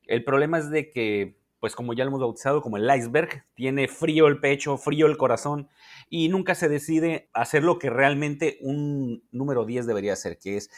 [0.07, 3.87] El problema es de que, pues como ya lo hemos bautizado como el iceberg, tiene
[3.87, 5.69] frío el pecho, frío el corazón
[6.09, 10.71] y nunca se decide hacer lo que realmente un número 10 debería hacer, que es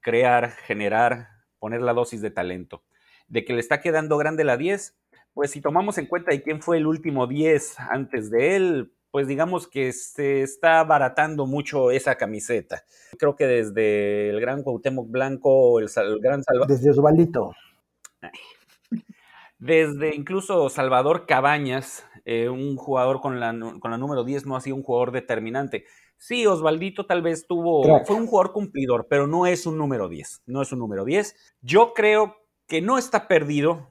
[0.00, 1.28] crear, generar,
[1.58, 2.82] poner la dosis de talento.
[3.28, 4.96] De que le está quedando grande la 10,
[5.34, 9.26] pues si tomamos en cuenta de quién fue el último 10 antes de él, pues
[9.26, 12.84] digamos que se está abaratando mucho esa camiseta.
[13.18, 15.88] Creo que desde el gran Cuauhtémoc Blanco, el,
[16.20, 16.68] gran Salvador...
[16.68, 17.52] Desde Osvaldito.
[19.58, 24.60] Desde incluso Salvador Cabañas, eh, un jugador con la, con la número 10 no ha
[24.60, 25.84] sido un jugador determinante.
[26.16, 30.42] Sí, Osvaldito tal vez tuvo, fue un jugador cumplidor, pero no es un número 10,
[30.46, 31.34] no es un número 10.
[31.62, 32.36] Yo creo
[32.66, 33.88] que no está perdido,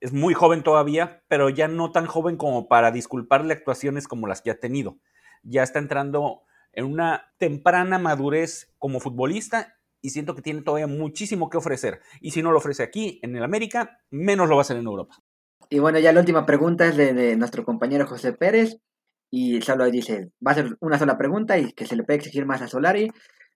[0.00, 4.42] es muy joven todavía, pero ya no tan joven como para disculparle actuaciones como las
[4.42, 4.98] que ha tenido.
[5.42, 6.42] Ya está entrando
[6.72, 12.00] en una temprana madurez como futbolista y siento que tiene todavía muchísimo que ofrecer.
[12.20, 14.86] Y si no lo ofrece aquí, en el América, menos lo va a hacer en
[14.86, 15.16] Europa.
[15.68, 18.78] Y bueno, ya la última pregunta es de, nuestro compañero José Pérez.
[19.30, 22.46] Y solo dice, va a ser una sola pregunta y que se le puede exigir
[22.46, 23.12] más a Solari.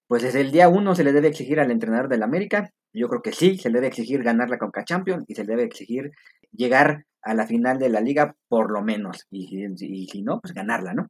[0.07, 2.71] Pues desde el día uno se le debe exigir al entrenador del América.
[2.95, 5.51] Yo creo que sí, se le debe exigir ganar la Conca Champions y se le
[5.51, 6.13] debe exigir
[6.53, 9.27] llegar a la final de la liga por lo menos.
[9.31, 11.09] Y, si no, pues ganarla, ¿no?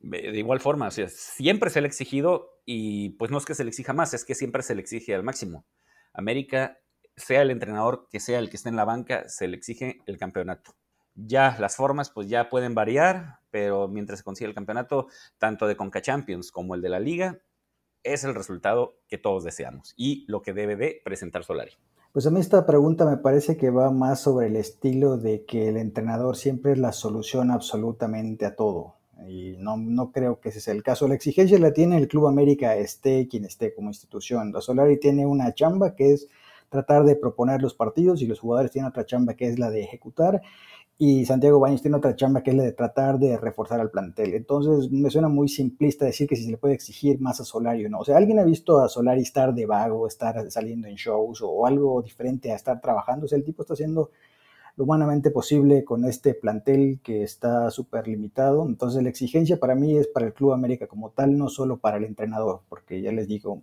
[0.00, 3.70] De igual forma, siempre se le ha exigido y pues no es que se le
[3.70, 5.64] exija más, es que siempre se le exige al máximo.
[6.12, 6.78] América,
[7.16, 10.18] sea el entrenador que sea el que esté en la banca, se le exige el
[10.18, 10.74] campeonato.
[11.14, 15.06] Ya las formas pues ya pueden variar, pero mientras se consigue el campeonato,
[15.38, 17.38] tanto de Conca Champions como el de la liga,
[18.04, 21.72] es el resultado que todos deseamos y lo que debe de presentar Solari.
[22.12, 25.68] Pues a mí esta pregunta me parece que va más sobre el estilo de que
[25.68, 28.94] el entrenador siempre es la solución absolutamente a todo.
[29.26, 31.08] Y no, no creo que ese sea el caso.
[31.08, 34.52] La exigencia la tiene el Club América, esté quien esté como institución.
[34.52, 36.28] La Solari tiene una chamba que es
[36.68, 39.82] tratar de proponer los partidos y los jugadores tienen otra chamba que es la de
[39.82, 40.42] ejecutar
[40.96, 44.34] y Santiago Baños tiene otra chamba que es la de tratar de reforzar al plantel.
[44.34, 47.84] Entonces me suena muy simplista decir que si se le puede exigir más a Solari
[47.86, 48.00] o no.
[48.00, 51.66] O sea, ¿alguien ha visto a Solari estar de vago, estar saliendo en shows o
[51.66, 53.26] algo diferente a estar trabajando?
[53.26, 54.10] O sea, el tipo está haciendo
[54.76, 58.64] lo humanamente posible con este plantel que está súper limitado.
[58.66, 61.96] Entonces la exigencia para mí es para el Club América como tal, no solo para
[61.96, 63.62] el entrenador, porque ya les digo,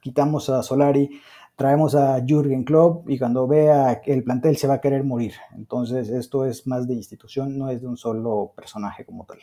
[0.00, 1.10] quitamos a Solari,
[1.58, 5.34] traemos a Jürgen Klopp y cuando vea el plantel se va a querer morir.
[5.56, 9.40] Entonces esto es más de institución, no es de un solo personaje como tal.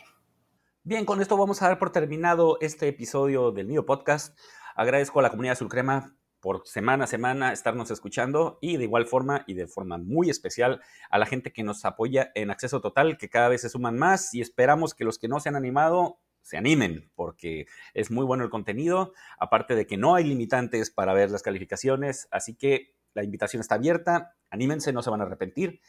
[0.82, 4.34] Bien, con esto vamos a dar por terminado este episodio del Nido Podcast.
[4.74, 9.44] Agradezco a la comunidad Sulcrema por semana a semana estarnos escuchando y de igual forma
[9.46, 13.28] y de forma muy especial a la gente que nos apoya en Acceso Total, que
[13.28, 16.56] cada vez se suman más y esperamos que los que no se han animado se
[16.56, 21.28] animen porque es muy bueno el contenido, aparte de que no hay limitantes para ver
[21.32, 25.80] las calificaciones, así que la invitación está abierta, anímense, no se van a arrepentir.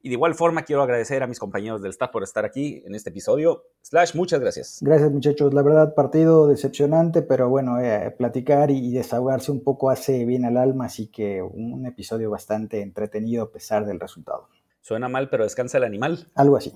[0.00, 2.94] Y de igual forma quiero agradecer a mis compañeros del staff por estar aquí en
[2.94, 3.64] este episodio.
[3.82, 4.78] Slash, muchas gracias.
[4.80, 5.52] Gracias muchachos.
[5.52, 10.56] La verdad, partido decepcionante, pero bueno, eh, platicar y desahogarse un poco hace bien al
[10.56, 14.48] alma, así que un episodio bastante entretenido a pesar del resultado.
[14.80, 16.28] Suena mal, pero descansa el animal.
[16.36, 16.72] Algo así.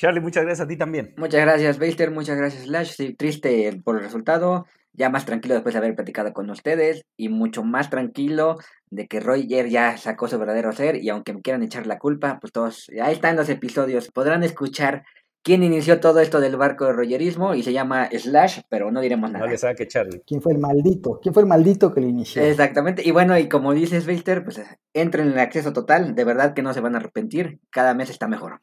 [0.00, 1.12] Charlie, muchas gracias a ti también.
[1.18, 2.10] Muchas gracias, Baster.
[2.10, 2.92] Muchas gracias, Slash.
[2.96, 7.28] Sí, triste por el resultado ya más tranquilo después de haber platicado con ustedes y
[7.28, 8.56] mucho más tranquilo
[8.88, 12.38] de que Roger ya sacó su verdadero ser y aunque me quieran echar la culpa,
[12.40, 15.04] pues todos, ahí están los episodios, podrán escuchar
[15.42, 19.30] quién inició todo esto del barco de Rogerismo y se llama Slash, pero no diremos
[19.30, 19.44] nada.
[19.44, 20.22] No le saque Charlie.
[20.26, 21.20] ¿Quién fue el maldito?
[21.20, 22.42] ¿Quién fue el maldito que lo inició?
[22.42, 24.62] Exactamente, y bueno, y como dices, Victor, pues
[24.94, 28.08] entren en el acceso total, de verdad que no se van a arrepentir, cada mes
[28.08, 28.62] está mejor.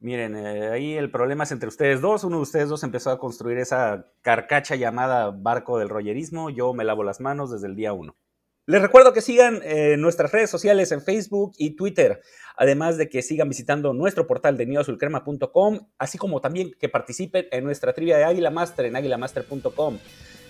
[0.00, 2.22] Miren, eh, ahí el problema es entre ustedes dos.
[2.22, 6.50] Uno de ustedes dos empezó a construir esa carcacha llamada barco del rollerismo.
[6.50, 8.16] Yo me lavo las manos desde el día uno.
[8.66, 12.20] Les recuerdo que sigan eh, nuestras redes sociales en Facebook y Twitter,
[12.54, 17.64] además de que sigan visitando nuestro portal de neoazulcrema.com, así como también que participen en
[17.64, 19.98] nuestra trivia de Águila Master en águilamaster.com.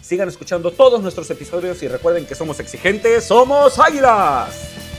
[0.01, 4.98] Sigan escuchando todos nuestros episodios y recuerden que somos exigentes, somos águilas.